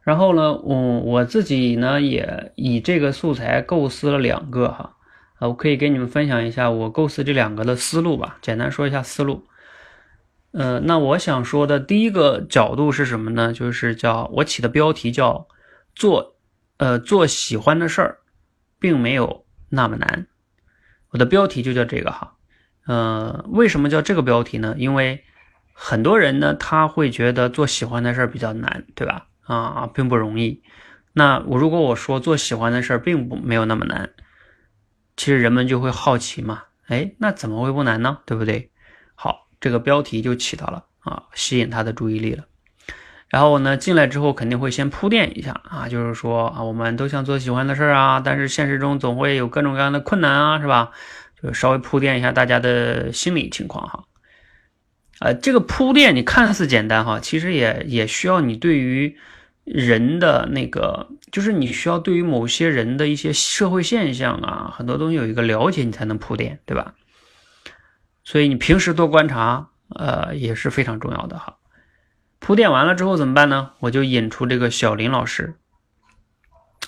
[0.03, 4.93] 然后呢，我我自己呢也以这个素材构思了两个哈，
[5.39, 9.47] 啊，我可以给你们分享一下我构思这两个的思路吧，简单说一下思路。
[10.57, 13.51] 呃，那我想说的第一个角度是什么呢？
[13.51, 15.49] 就是叫我起的标题叫
[15.93, 16.37] 做，
[16.77, 18.19] 呃，做喜欢的事儿，
[18.79, 20.27] 并没有那么难。
[21.09, 22.37] 我的标题就叫这个哈。
[22.87, 24.75] 呃，为什么叫这个标题呢？
[24.77, 25.25] 因为
[25.73, 29.27] 很多人呢，他会觉得做喜欢的事儿比较难，对吧？
[29.41, 30.63] 啊，并不容易。
[31.11, 34.09] 那我如果我说做喜欢的事儿并不没有那么难，
[35.17, 36.63] 其实人们就会好奇嘛。
[36.87, 38.19] 哎，那怎么会不难呢？
[38.25, 38.71] 对不对？
[39.15, 39.44] 好。
[39.65, 42.43] 这个标题就起到了啊，吸引他的注意力了。
[43.29, 50.91] 然后呢，进来之后肯定会先铺垫一下啊，就是说啊，我们都想做喜欢的事儿啊，但是现实中总会有各种各样的困难啊，是吧？
[51.41, 54.03] 就稍微铺垫一下大家的心理情况哈。
[55.19, 59.17] 呃，这个铺垫你看似简单哈，其实也也需要你对于
[59.63, 66.93] 人的那个，就是你需要对于某些人的一些社会现象啊，很多东西有一个了解，你才能铺垫，对吧？
[68.25, 71.57] 所以你平时多观察，呃，也是非常重要的哈。
[72.39, 73.71] 铺垫完了之后怎么办呢？
[73.79, 75.55] 我就引出这个小林老师，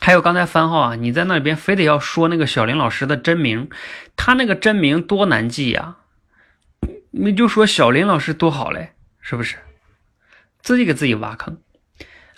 [0.02, 3.70] 还有刚才番号啊，你在那边非得要说那个小林老师的真名，
[4.16, 5.98] 他那个真名多难记呀，
[7.12, 9.58] 你就说小林老师多好嘞，是不是？
[10.62, 11.60] 自己给自己挖坑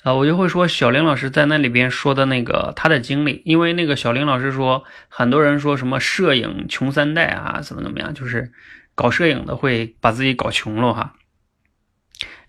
[0.04, 0.14] 啊！
[0.14, 8.52] 我就会说小林老师在那里边说的那个他的经历，因为那个小林老师说，很多人说什么摄影穷三代啊，怎么怎么样，就是。
[9.00, 11.14] 搞摄影的会把自己搞穷了哈，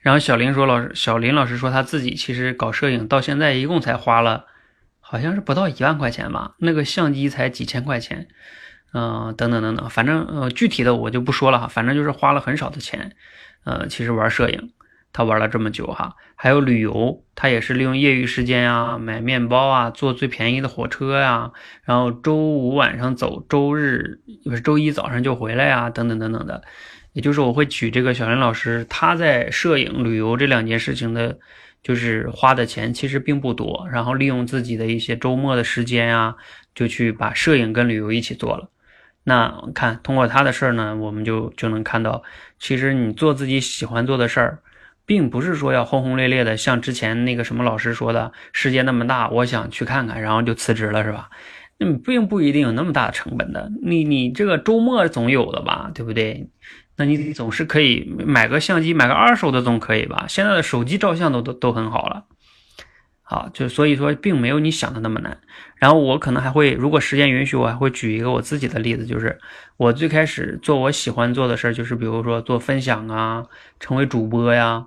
[0.00, 4.46] 然后小林说：“老师，小林老师说他自己其实搞摄影到现在一共才花了，
[4.98, 8.26] 好像是不到一万块钱吧，那个相机才几千块钱，
[8.92, 13.14] 嗯，等等等等，反正呃具体的我就不说了哈，反正就是花了很少的钱，
[13.62, 14.72] 呃，其实玩摄影。”
[15.12, 21.50] 他玩了这么久哈，还有旅游，他也是利用业余时间啊，买面包啊，坐最便宜的火车呀，
[21.84, 26.62] 然后周五晚上走，周日不是周一早上就回来呀，等等等等的。
[27.12, 31.36] 也就是我会举这个小林老师，他在摄影、旅游这两件事情的，
[31.82, 36.36] 就是花的钱其实并不多，然后利用自己的一些周末的时间啊，
[36.72, 38.68] 就去把摄影跟旅游一起做了。
[39.24, 42.22] 那看通过他的事儿呢，我们就就能看到，
[42.60, 44.60] 其实你做自己喜欢做的事儿。
[45.10, 51.28] 并不是说要轰轰烈烈的，像之前那个什么老师说的，世界那么大，我想去看看，然后就辞职了，是吧？
[51.80, 53.72] 嗯，并不一定有那么大的成本的。
[53.82, 56.48] 你你这个周末总有的吧，对不对？
[56.96, 60.26] 那你总是可以买个相机，买个二手的总可以吧？
[60.28, 62.26] 现在的手机照相都都都很好了。
[63.22, 65.38] 好，就所以说，并没有你想的那么难。
[65.74, 69.40] 然后我可能还会，如果时间允许，我还会举一个我自己的例子，就是
[69.76, 73.44] 我最开始做我喜欢做的事儿，就是比如说做分享啊，
[73.80, 74.86] 成为主播呀。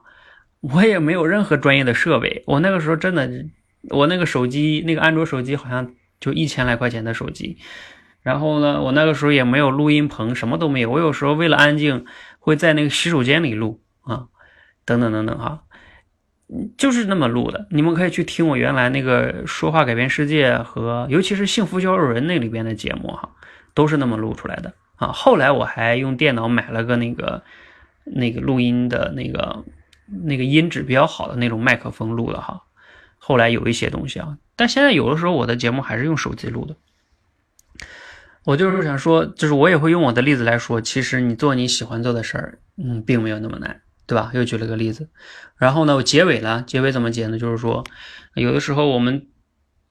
[0.64, 3.30] 我也没有任何专业的设备，我那个时候真的，
[3.89, 7.57] 我那个手机，那个安卓手机好像就一千来块钱的手机，
[8.22, 10.89] 然后呢，我那个时候也没有录音棚，什么都没有。
[10.89, 12.05] 我有时候为了安静，
[12.39, 14.28] 会在那个洗手间里录啊，
[14.86, 15.64] 等等等等哈，
[16.78, 17.68] 就是那么录的。
[17.72, 23.30] 你们可以去听我原来那个说话改变世界和尤其是幸福交友人那里边的节目哈，
[23.74, 25.11] 都是那么录出来的啊。
[25.11, 27.43] 后来我还用电脑买了个那个
[28.05, 29.66] 那个录音的那个
[30.24, 32.61] 那个音质比较好的那种麦克风录的哈。
[33.18, 36.76] 后来有一些东西啊，但现在有的时候我的节目还是用手机录的。
[38.43, 44.32] 我就是想说，就是我也会用我的例子来说，其实你做你喜欢做的事儿，嗯，并没有那么难，对吧？
[44.34, 45.07] 又举了个例子，
[45.55, 47.39] 然后呢，我结尾呢，结尾怎么结呢？
[47.39, 47.86] 就是说，
[48.36, 49.28] 有的时候我们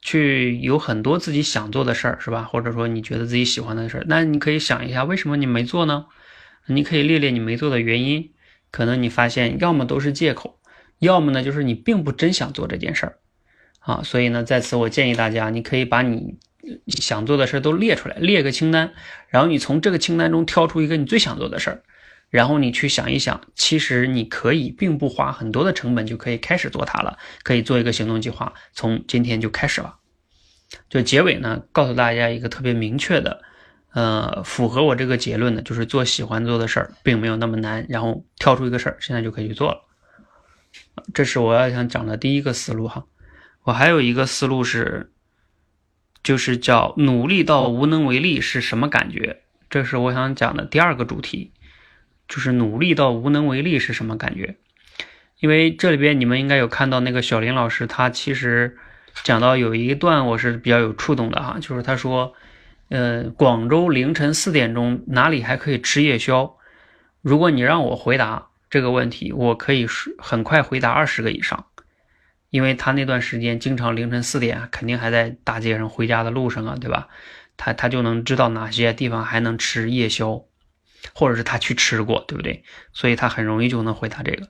[0.01, 2.43] 去有很多自己想做的事儿，是吧？
[2.43, 6.05] 或者说你觉得自己喜欢的事儿，那你可以想一下，为什么你没做呢？
[6.67, 8.31] 你可以列列你没做的原因，
[8.73, 10.59] 可能你发现要么都是借口，
[10.99, 13.19] 要么呢就是你并不真想做这件事儿，
[13.79, 16.37] 啊，所以呢，在此我建议大家，你可以把你。
[16.87, 18.93] 想做的事儿都列出来，列个清单，
[19.27, 21.83] 然后你从这个清单中挑出一个你最想做的事儿，
[22.29, 29.97] 然后你去想一想，其实你可以并不花很多的成本就可以开始做它了，可以做一个行动计划，从今天就开始了。
[30.89, 33.41] 就结尾呢，告诉大家一个特别明确的，
[33.93, 39.81] 呃，符合我这个结论的，就是做喜欢做的事儿并没有那么难，然后挑出一个事儿，现在就可以去做了。
[41.13, 43.05] 这是我要想讲的第一个思路哈，
[43.63, 45.09] 我还有一个思路是。
[46.23, 49.41] 就是叫努力到无能为力是什么感觉？
[49.69, 51.51] 这是我想讲的第二个主题，
[52.29, 54.55] 就是努力到无能为力是什么感觉？
[55.41, 58.77] 因为这里边你们应该有看到那个小林老师，他其实
[59.25, 62.33] 讲到有一段我是比较有触动的哈，就是他说，
[62.93, 66.57] 呃，广州凌晨四点钟哪里还可以吃夜宵？
[67.23, 71.65] 如果你让我回答这个问题，我可以是很快回答二十个以上。
[72.51, 77.07] 因为他那段时间经常凌晨四点，肯定还在大街上回家的路上啊，对吧？
[77.57, 80.43] 他他就能知道哪些地方还能吃夜宵，
[81.15, 82.63] 或者是他去吃过，对不对？
[82.91, 84.49] 所以他很容易就能回答这个。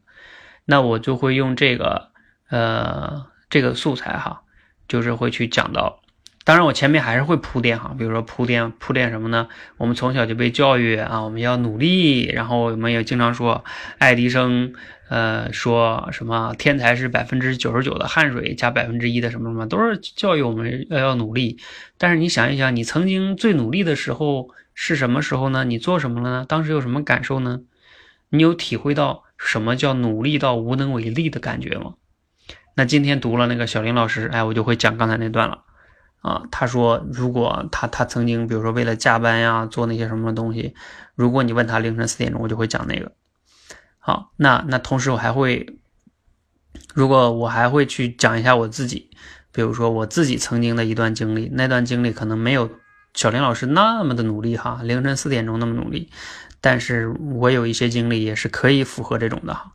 [0.65, 2.09] 那我就会用这个
[2.49, 4.41] 呃这个素材哈，
[4.89, 6.02] 就是会去讲到。
[6.43, 9.47] 当然我前面还是会铺垫哈，比如说铺垫铺垫什么呢？
[9.77, 13.63] 我们从小就被教育啊，我们要努力，然后我们也经常说
[13.97, 14.73] 爱迪生。
[15.09, 21.59] 呃，说什么天才是百分之九十九的汗水加百分之一的什么什么，都是教育我们要要努力。
[21.99, 25.65] 但是你想一想，你曾经最努力的时候是什么时候呢？
[25.65, 26.45] 你做什么了呢？
[26.49, 27.59] 当时有什么感受呢？
[28.29, 31.93] 你有体会到什么叫努力到无能为力的感觉吗？
[32.75, 35.59] 那今天读了那个小林老师，哎，我就会讲刚才那段了。
[36.23, 40.73] 啊，他说如果他他曾经比如说为了加班呀做那些什么东西，
[41.15, 43.11] 如果你问他凌晨四点钟，我就会讲那个。
[43.99, 45.77] 好，那那同时我还会，
[46.93, 49.09] 如果我还会去讲一下我自己，
[49.51, 52.69] 比如说我自己曾经的一段经历，那段经历可能没有
[53.13, 56.09] 小林老师那么的努力哈，凌晨四点钟那么努力，
[56.61, 59.73] 但是我有一些经历也是可以符合这种的哈，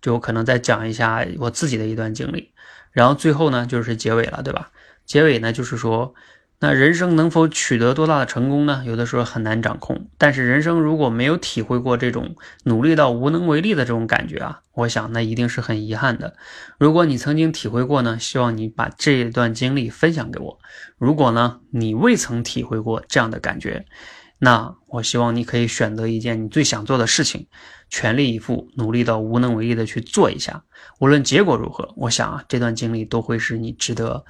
[0.00, 2.50] 就可能再讲一下我自己的一段经历，
[2.90, 4.72] 然后最后呢就是结尾了，对吧？
[5.06, 6.14] 结尾呢就是说。
[6.58, 8.82] 那人生能否取得多大的成功呢？
[8.86, 10.08] 有的时候很难掌控。
[10.16, 16.34] 但是人生如果没有体会过这种努力到无能为力的这种感觉啊，我想那一定是很遗憾的。
[16.78, 20.58] 如果你曾经体会过呢，希望你把这一段经历分享给我。
[20.96, 23.84] 如果呢你未曾体会过这样的感觉，
[24.38, 27.46] 那我希望你可以选择一件你最想做的事情，
[27.90, 30.64] 全力以赴，努力到无能为力的去做一下。
[31.00, 34.24] 无论结果如何，我想啊这段经历都会是你值得，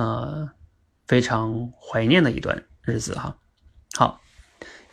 [0.00, 0.50] 呃。
[1.08, 3.36] 非常怀念的一段日子哈，
[3.96, 4.20] 好，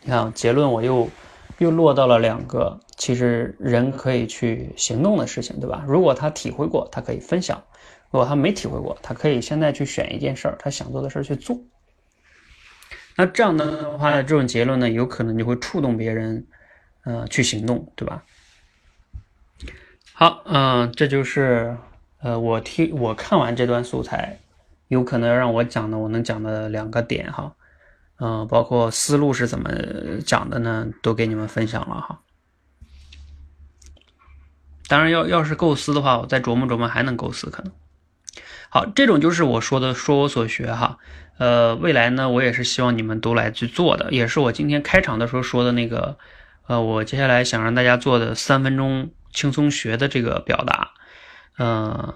[0.02, 1.08] 你看结论我又
[1.58, 5.84] 又落到了两个，其实人可以去行动的事情，对吧？
[5.86, 7.58] 如果他体会过，他可以分享；
[8.10, 11.56] 如果他没体会过，他可以现在去选一件事儿，他想做的事儿去做。
[13.14, 16.48] 那这样的话，这种结论呢，有可能就会触动别人，
[17.04, 18.24] 呃，去行动，对吧？
[20.14, 21.76] 好，嗯，这就是
[22.22, 24.40] 呃，我听我看完这段素材。
[24.88, 27.54] 有可能让我讲的，我能讲的两个点哈，
[28.18, 29.70] 嗯，包括思路是怎么
[30.24, 30.88] 讲的呢？
[31.02, 32.20] 都给你们分享了哈。
[34.88, 37.72] 当然，要要是构思的话，我再琢磨琢磨，还能构思可能。
[38.70, 40.98] 好，这种就是我说的，说我所学哈。
[41.36, 46.16] 呃，未来呢，我也是希望你们都来去做的，也是我今天开场的时候说的那个，
[46.66, 50.92] 呃，我接下来想让大家做的三分钟轻松学的这个表达，
[51.58, 52.14] 嗯。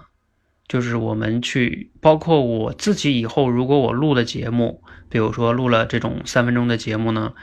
[0.73, 7.35] 就是我们去，包括我自己以后，如果我录的节目，比如说录了这种三分钟的节目呢，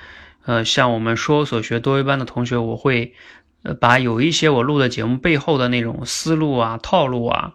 [0.45, 3.13] 呃，像我们说所学多维班的同学，我会，
[3.79, 7.53] 把有一些我录的节目背后的那种思路啊、套路啊，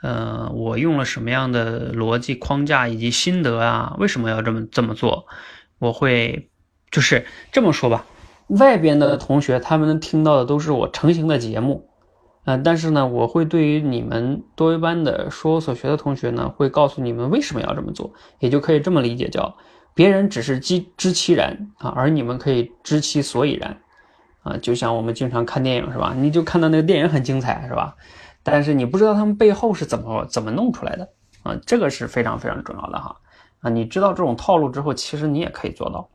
[0.00, 5.26] 呃，我用了什么样的逻辑框架以及心得啊，为什么要这么这么做，
[5.78, 6.48] 我会
[6.90, 8.06] 就是这么说吧，
[8.46, 11.89] 外边的同学他们能听到的都是我成型的节目，
[12.44, 19.54] 嗯、但是呢，我会对于你们多维班的说我所学的同学呢，会告诉你们为什么要这么做，也就可以这么理解叫。
[19.94, 23.76] 别人只是知知其然啊，而你们可以知其所以然
[24.42, 24.56] 啊。
[24.56, 26.14] 就像我们经常看电影是吧？
[26.16, 27.94] 你就看到那个电影很精彩是吧？
[28.42, 31.08] 但是你不知道他们背后是怎么怎么弄出来的
[31.42, 33.14] 啊，这个是非常非常重要的哈
[33.60, 33.68] 啊。
[33.68, 36.08] 你知道这种套路之后，其实你也可以做到。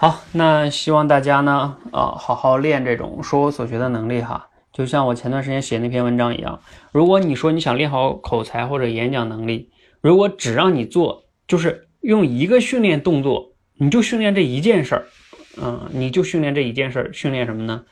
[0.00, 4.48] 好，那希望大家呢啊好好练这种说我所学的能力哈。
[4.72, 6.62] 就像我前段时间写那篇文章一样，
[6.92, 11.24] 如果你说你想练好口才或者演讲能力，如果只让你做。
[11.48, 15.06] 就是用一个训练动作，你就训练这一件事儿，
[15.56, 17.84] 嗯，你就训练这一件事儿，训练什么呢？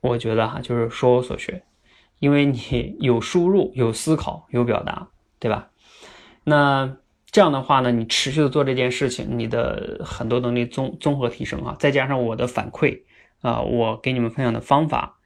[0.00, 1.62] 我觉得哈，就是说我所学，
[2.20, 5.08] 因为你有输入、有思考、有表达，
[5.40, 5.68] 对吧？
[6.44, 6.96] 那
[7.32, 13.02] 这样的话呢，你持续的做这件事情，你的很多能力综综合提升啊，再加上我的反馈
[13.40, 15.16] 啊，我给你们分享的方法，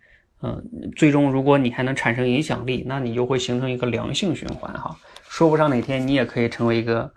[0.41, 0.65] 嗯，
[0.97, 4.97] 最终如果你还能产生影响力，那你就会形成一个良性循环哈，
[5.29, 7.13] 说不上哪天你也可以成为一个。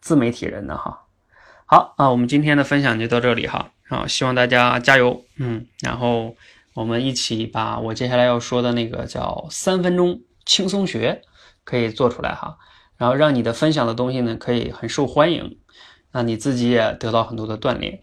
[0.00, 1.06] 自媒体人的哈，
[1.66, 6.36] 好啊，我们今天的分享就到这里哈，啊，希望大家加油，嗯，然后
[6.72, 11.20] 我们一起把我接下来要说的那个叫三分钟轻松学
[11.64, 12.56] 可以做出来哈，
[12.98, 15.58] 然后让你的分享的东西呢可以很受欢迎，
[16.12, 18.02] 那你自己也得到很多的锻炼。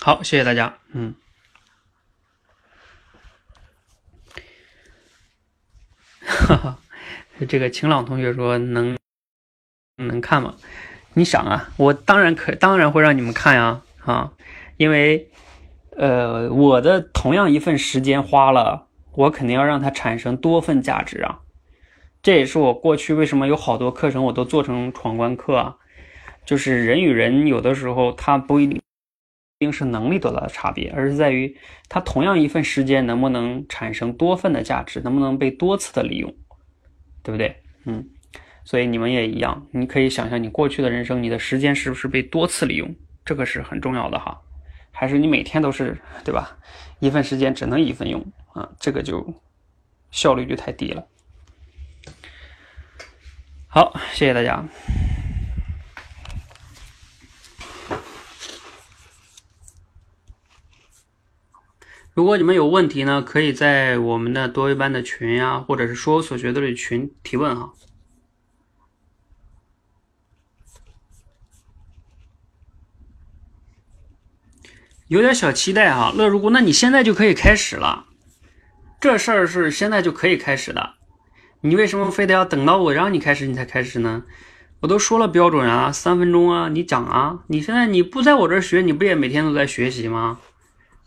[0.00, 1.14] 好，谢谢大家，嗯，
[6.20, 6.78] 哈哈，
[7.46, 8.96] 这个晴朗同学说能。
[9.96, 10.56] 能看吗？
[11.12, 14.32] 你想啊，我当然可，当然会让你们看呀，啊，
[14.76, 15.30] 因为，
[15.96, 21.42] 呃，我的同样一份时间花了，我肯定要让它产生多份价值啊。
[22.24, 25.76] 这也是我过去为什么有好多课程我都做成闯关课啊，
[26.46, 28.80] 就是人与人有的时候他不一定一
[29.66, 31.54] 定是能力多大的差别，而是在于
[31.86, 36.34] 他同样一份时间能不能产生多份的价值，能不能被多次的利用，
[37.22, 37.62] 对不对？
[37.84, 38.08] 嗯。
[38.64, 42.96] 所以你们也一样，你可以想象你过去的人生，你的时间是不是被多次利用？
[43.22, 44.40] 这个是很重要的哈。
[44.90, 46.56] 还是你每天都是对吧？
[47.00, 48.24] 一份时间只能一份用
[48.54, 49.34] 啊，这个就
[50.10, 51.06] 效率就太低了。
[53.74, 54.64] 好，谢谢大家。
[62.12, 67.72] 如果你们有问题呢，可以在我们的多维班的群呀，或者是说所学的群提问哈。
[75.08, 78.06] 有点小期待哈，乐如姑，那你现在就可以开始了，
[79.00, 80.94] 这事儿是现在就可以开始的，
[81.66, 84.24] 你为什么非得要等到我让你开始你才开始呢？
[84.80, 90.40] 我都说了标准啊，三分钟啊，你讲啊，你现在你不在我这儿学，你不也每天都在学习吗？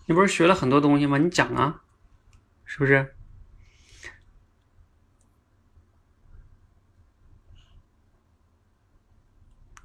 [0.08, 1.20] 你不是学了很多东西吗？
[1.20, 1.82] 你讲啊，
[2.66, 3.14] 是不是？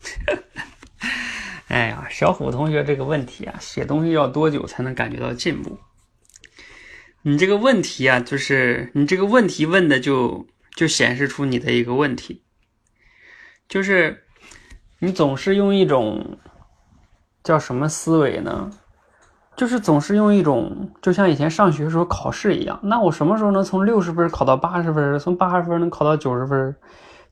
[1.69, 5.79] 哎呀，小虎同学这个问题啊，写东西要多久才能感觉到进步？
[7.21, 12.43] 你这个问题啊，就是你这个问题问的就就显示出你的一个问题，
[13.69, 14.25] 就是
[14.99, 16.39] 你总是用一种
[17.43, 18.71] 叫什么思维呢？
[19.57, 26.75] 就是总是用一种就像以前上学时候考试一样，那我什么时候能从六十分考到八十分，从八十分能考到九十分？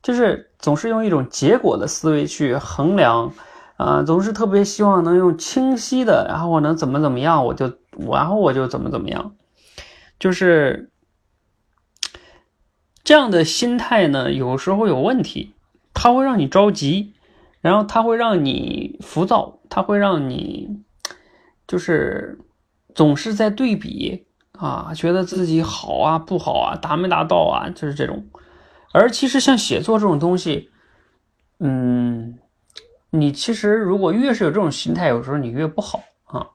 [0.01, 3.33] 就是总是用一种结果的思维去衡量。
[3.77, 7.65] 啊，总是特别希望能用清晰的，然后我能怎么怎么样，我就，
[8.11, 9.33] 然后我就怎么怎么样，
[10.19, 10.90] 就是
[13.03, 15.53] 这样的心态呢，有时候有问题，
[15.93, 17.13] 它会让你着急，
[17.61, 20.81] 然后它会让你浮躁，它会让你
[21.67, 22.39] 就是
[22.93, 28.25] 总是在对比啊，觉得自己好啊不好啊，达没达到啊，就是这种。
[28.91, 30.69] 而其实像写作这种东西，
[31.59, 32.37] 嗯。
[33.13, 36.47] 你其实如果越是有这种心态，有时候你越不好啊，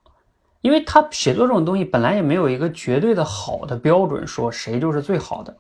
[0.63, 5.55] 因为他写作这种东西本来也没有一个绝对的好的标准，说谁就是最好的，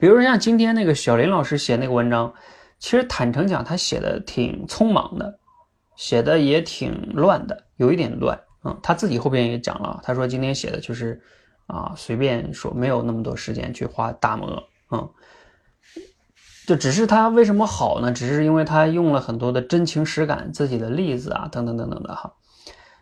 [0.00, 2.32] 比如说像今天那个小林老师写那个文章，
[2.78, 5.38] 其实坦诚讲，他写的挺匆忙的，
[5.96, 11.20] 写的也挺乱的，有一点乱，嗯，他自己后边也讲了，他说今天写的就是
[11.66, 15.08] 啊，随便说，没有那么多时间去画大模，嗯。
[16.66, 18.12] 就只是他为什么好呢？
[18.12, 22.32] 只是因为他用了很多的真情实感、自己的例子啊，等等等等的哈。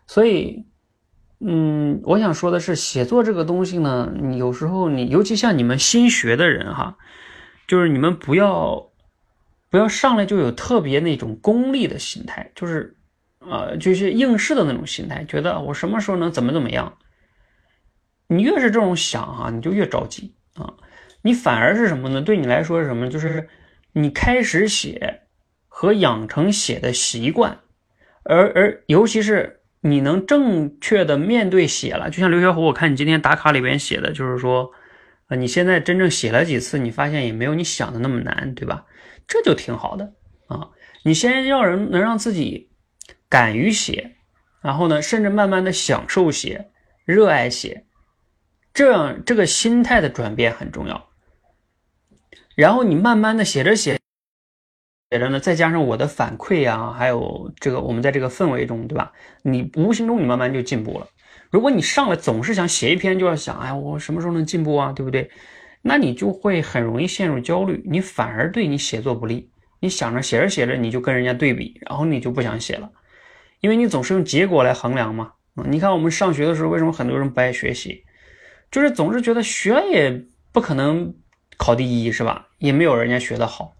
[0.07, 0.65] 所以，
[1.39, 6.97] 嗯，我想说的是，写作这个东西呢，你有时候你，尤其像你们新学的人哈，
[7.67, 8.91] 就是你们不要
[9.69, 12.97] 不要上来就有特别那种功利的心态，就是
[13.39, 16.97] 呃，就是应试的那种心态，觉得我什么时候能怎么怎么样。
[18.27, 20.73] 你越是这种想哈，你就越着急啊。
[21.21, 22.21] 你反而是什么呢？
[22.21, 23.09] 对你来说是什么？
[23.09, 23.47] 就是
[23.93, 25.21] 你开始写
[25.67, 27.59] 和养成写的习惯，
[28.23, 34.71] 而而尤其是你能正确的面对写了，就像刘小虎，我看你今天打卡里边写的，就是说，
[35.27, 38.85] 呃，你现在真正写了几次，你发现也没有你想的那么难，对吧？
[39.27, 40.13] 这就挺好的
[40.47, 40.69] 啊。
[41.03, 42.69] 你先要人能让自己
[43.29, 44.15] 敢于写，
[44.61, 46.69] 然后呢，甚至慢慢的享受写，
[47.05, 47.85] 热爱写，
[48.73, 51.09] 这样这个心态的转变很重要。
[52.55, 53.98] 然后你慢慢的写着写，
[55.11, 59.11] 写着呢，再加上我的反馈啊，还有这个我们在这个氛围中，对吧？
[59.41, 61.07] 你无形中你慢慢就进步了。
[61.49, 65.31] 如果你上来总是想写一篇就要想，哎，我什么时候能进步啊，对不对？
[65.81, 69.49] 那你就会很容易陷入焦虑，你反而对你写作不利。
[69.79, 72.91] 你想着写着写着你就跟人家对比，然后你就不想写了，
[73.61, 75.31] 因为你总是用结果来衡量嘛。
[75.65, 78.03] 你看我们上学的时候，为什么很多人不爱学习？
[78.69, 81.15] 就是总是觉得学也不可能。
[81.57, 82.47] 考第一是吧？
[82.59, 83.75] 也没有人家学的好。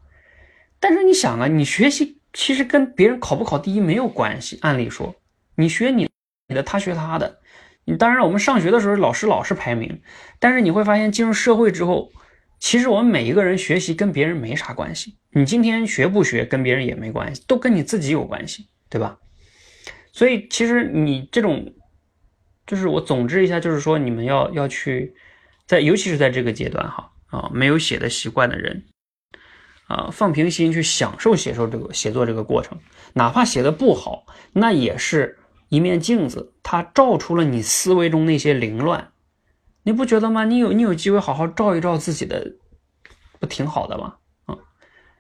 [0.80, 4.58] 但是你想啊，你学习其实跟别人考不考第一没有关系。
[4.62, 5.16] 按理说，
[5.56, 6.08] 你学你
[6.48, 7.40] 的，他学他的。
[7.86, 10.02] 你当然，我们上学的时候老师老是排名，
[10.40, 12.12] 但是你会发现进入社会之后，
[12.60, 15.18] 其实我们每一个人学习跟别人没啥关系。
[15.32, 19.18] 你今天学不学跟别人也没关系，都跟你自己有关系，对吧？
[20.14, 21.74] 所以其实你这种，
[22.66, 25.14] 就是我总之一下，就是说你们要要去
[25.66, 27.12] 在，尤其是在这个阶段哈。
[27.28, 28.84] 啊，没有写的习惯的人，
[29.90, 32.78] 啊，放平心去享受写作这个写作这个过程，
[33.14, 35.40] 哪怕写的不好，那也是
[35.70, 39.12] 一面镜子，它照出了你思维中那些凌乱，
[39.82, 40.46] 你不觉得吗？
[40.46, 42.54] 你有你有机会好好照一照自己的，
[43.40, 44.18] 不挺好的吗？
[44.46, 44.56] 啊，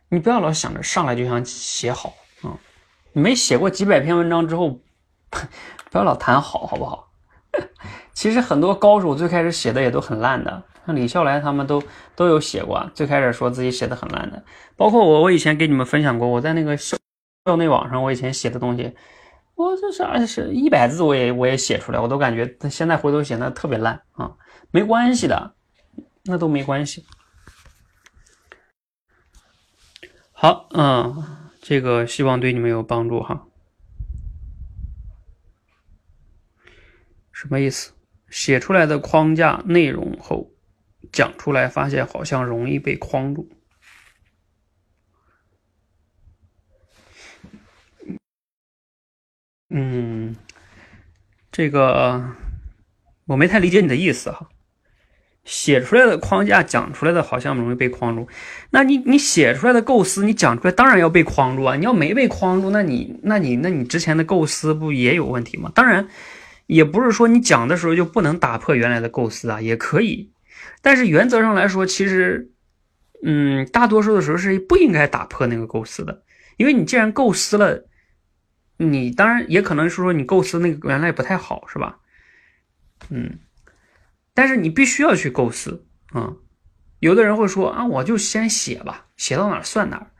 [0.10, 2.14] 你不要老想着上来就想写好
[2.44, 2.54] 啊，
[3.12, 4.80] 没写过几百篇文章之后，
[5.90, 7.12] 不要老谈好，好不好？
[8.14, 10.64] 其实很多高手最开始写的也都很烂的。
[10.90, 11.84] 像李笑来他们都
[12.16, 14.44] 都有写过，最开始说自己写的很烂的，
[14.76, 16.98] 包括我，我以前给你们分享过，我在那个校
[17.46, 18.96] 校内网上，我以前写的东西，
[19.54, 24.36] 我这是是一百字，我也我也写出来，我都感觉现在回头写那特别烂啊，
[24.72, 25.54] 没关系的，
[26.24, 27.06] 那都没关系。
[30.32, 33.46] 好，嗯，这个希望对你们有帮助哈。
[37.32, 37.94] 什么意思？
[38.32, 40.49] 写出来的框架内容后。
[41.12, 43.50] 讲出来，发现好像容易被框住。
[49.70, 50.36] 嗯，
[51.52, 52.36] 这个
[53.28, 54.50] 我没太理解你的意思哈。
[55.46, 58.28] 写出来的框架讲出来的好像容易被框住，
[58.70, 61.76] 那你你写出来的构思你讲出来当然要被框住啊！
[61.76, 65.72] 你要没被框住，那你那你那你之前的构思不也有问题吗？
[65.74, 66.08] 当然，
[66.68, 70.32] 也不是说你讲的时候就不能打破原来的构思啊，也可以。
[70.82, 72.52] 但是原则上来说，其实，
[73.24, 76.24] 嗯，大多数的时候是不应该打破那个构思的，
[76.58, 77.86] 因为你既然构思了，
[78.78, 82.00] 你当然也可能是说你构思那个原来不太好，是吧？
[83.10, 83.40] 嗯，
[84.34, 86.34] 但是你必须要去构思啊。
[87.00, 90.12] 有的人会说啊，我就先写吧，写到哪儿算哪儿。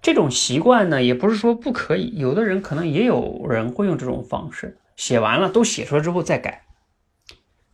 [0.00, 6.67] 这种习惯呢，也不是说不可以，有的人可能也有人会用这种方式，写完了都写出来之后再改。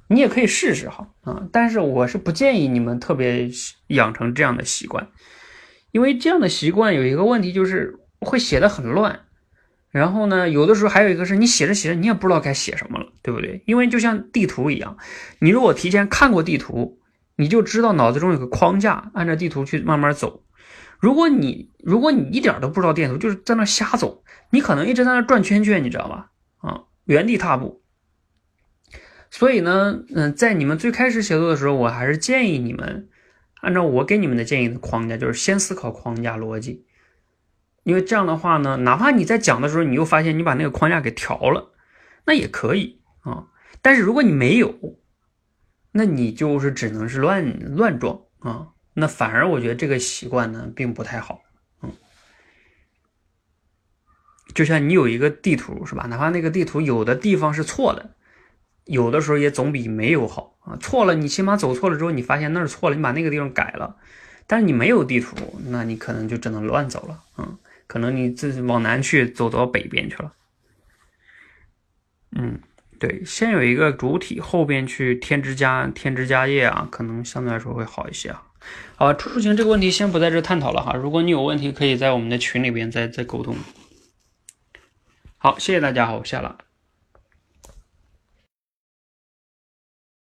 [0.09, 3.51] 你也可以试试哈啊，但是我是不建议你们特别
[3.89, 5.09] 养成这样的习惯，
[5.93, 9.20] 因为这样的习惯有一个问题就是会写的很乱，
[9.90, 13.62] 然后呢，有的时候还有一个是你写着写着你也不知道该写什么了，对不对？
[13.66, 14.97] 因为就像地图一样，
[15.39, 16.98] 你如果提前看过地图，
[17.36, 20.43] 你就知道脑子中有个框架，按照地图去慢慢走。
[21.01, 26.31] 如果你如果你一点都不知道地图，就是在那瞎走，你可能一直在那转圈圈，你知道吧？
[26.59, 27.84] 啊，原地踏步。
[29.36, 33.09] 所以呢，嗯，在你们最开始写作的时候，我还是建议你们
[33.62, 36.86] 按照我给你们的建议的框架，就是先思考框架逻辑，
[37.82, 41.73] 因为这样的话呢，哪怕你在讲的时候，你又发现你把那个框架给调了，
[42.27, 43.48] 那也可以啊。
[43.82, 44.73] 但是如果你没有，
[45.90, 51.43] 那你就是只能是乱乱撞啊，那反而我觉得这个习惯呢，并不太好。
[51.82, 51.90] 嗯，
[54.55, 56.06] 就像你有一个地图是吧？
[56.06, 58.15] 哪怕那个地图有的地方是错的。
[58.85, 60.77] 有的时候也总比没有好啊！
[60.81, 63.97] 错了，你起码走错了之后，你发现那儿错了，你把那个地方改了。
[64.47, 67.56] 但是你没有地图，那你可能就只能乱走了，嗯，
[67.86, 70.32] 可能你自己往南去，走到北边去了。
[72.36, 72.61] 嗯，
[72.98, 78.43] 对，先有一个主体，后边去添枝加添枝加叶啊，可能相对来说会好一些啊。
[78.97, 80.94] 好，出行这个问题先不在这探讨了哈。
[80.94, 83.56] 如果你有问题，可以在我们的群里边再再沟通。
[85.39, 86.59] 好，谢谢大家，我下了。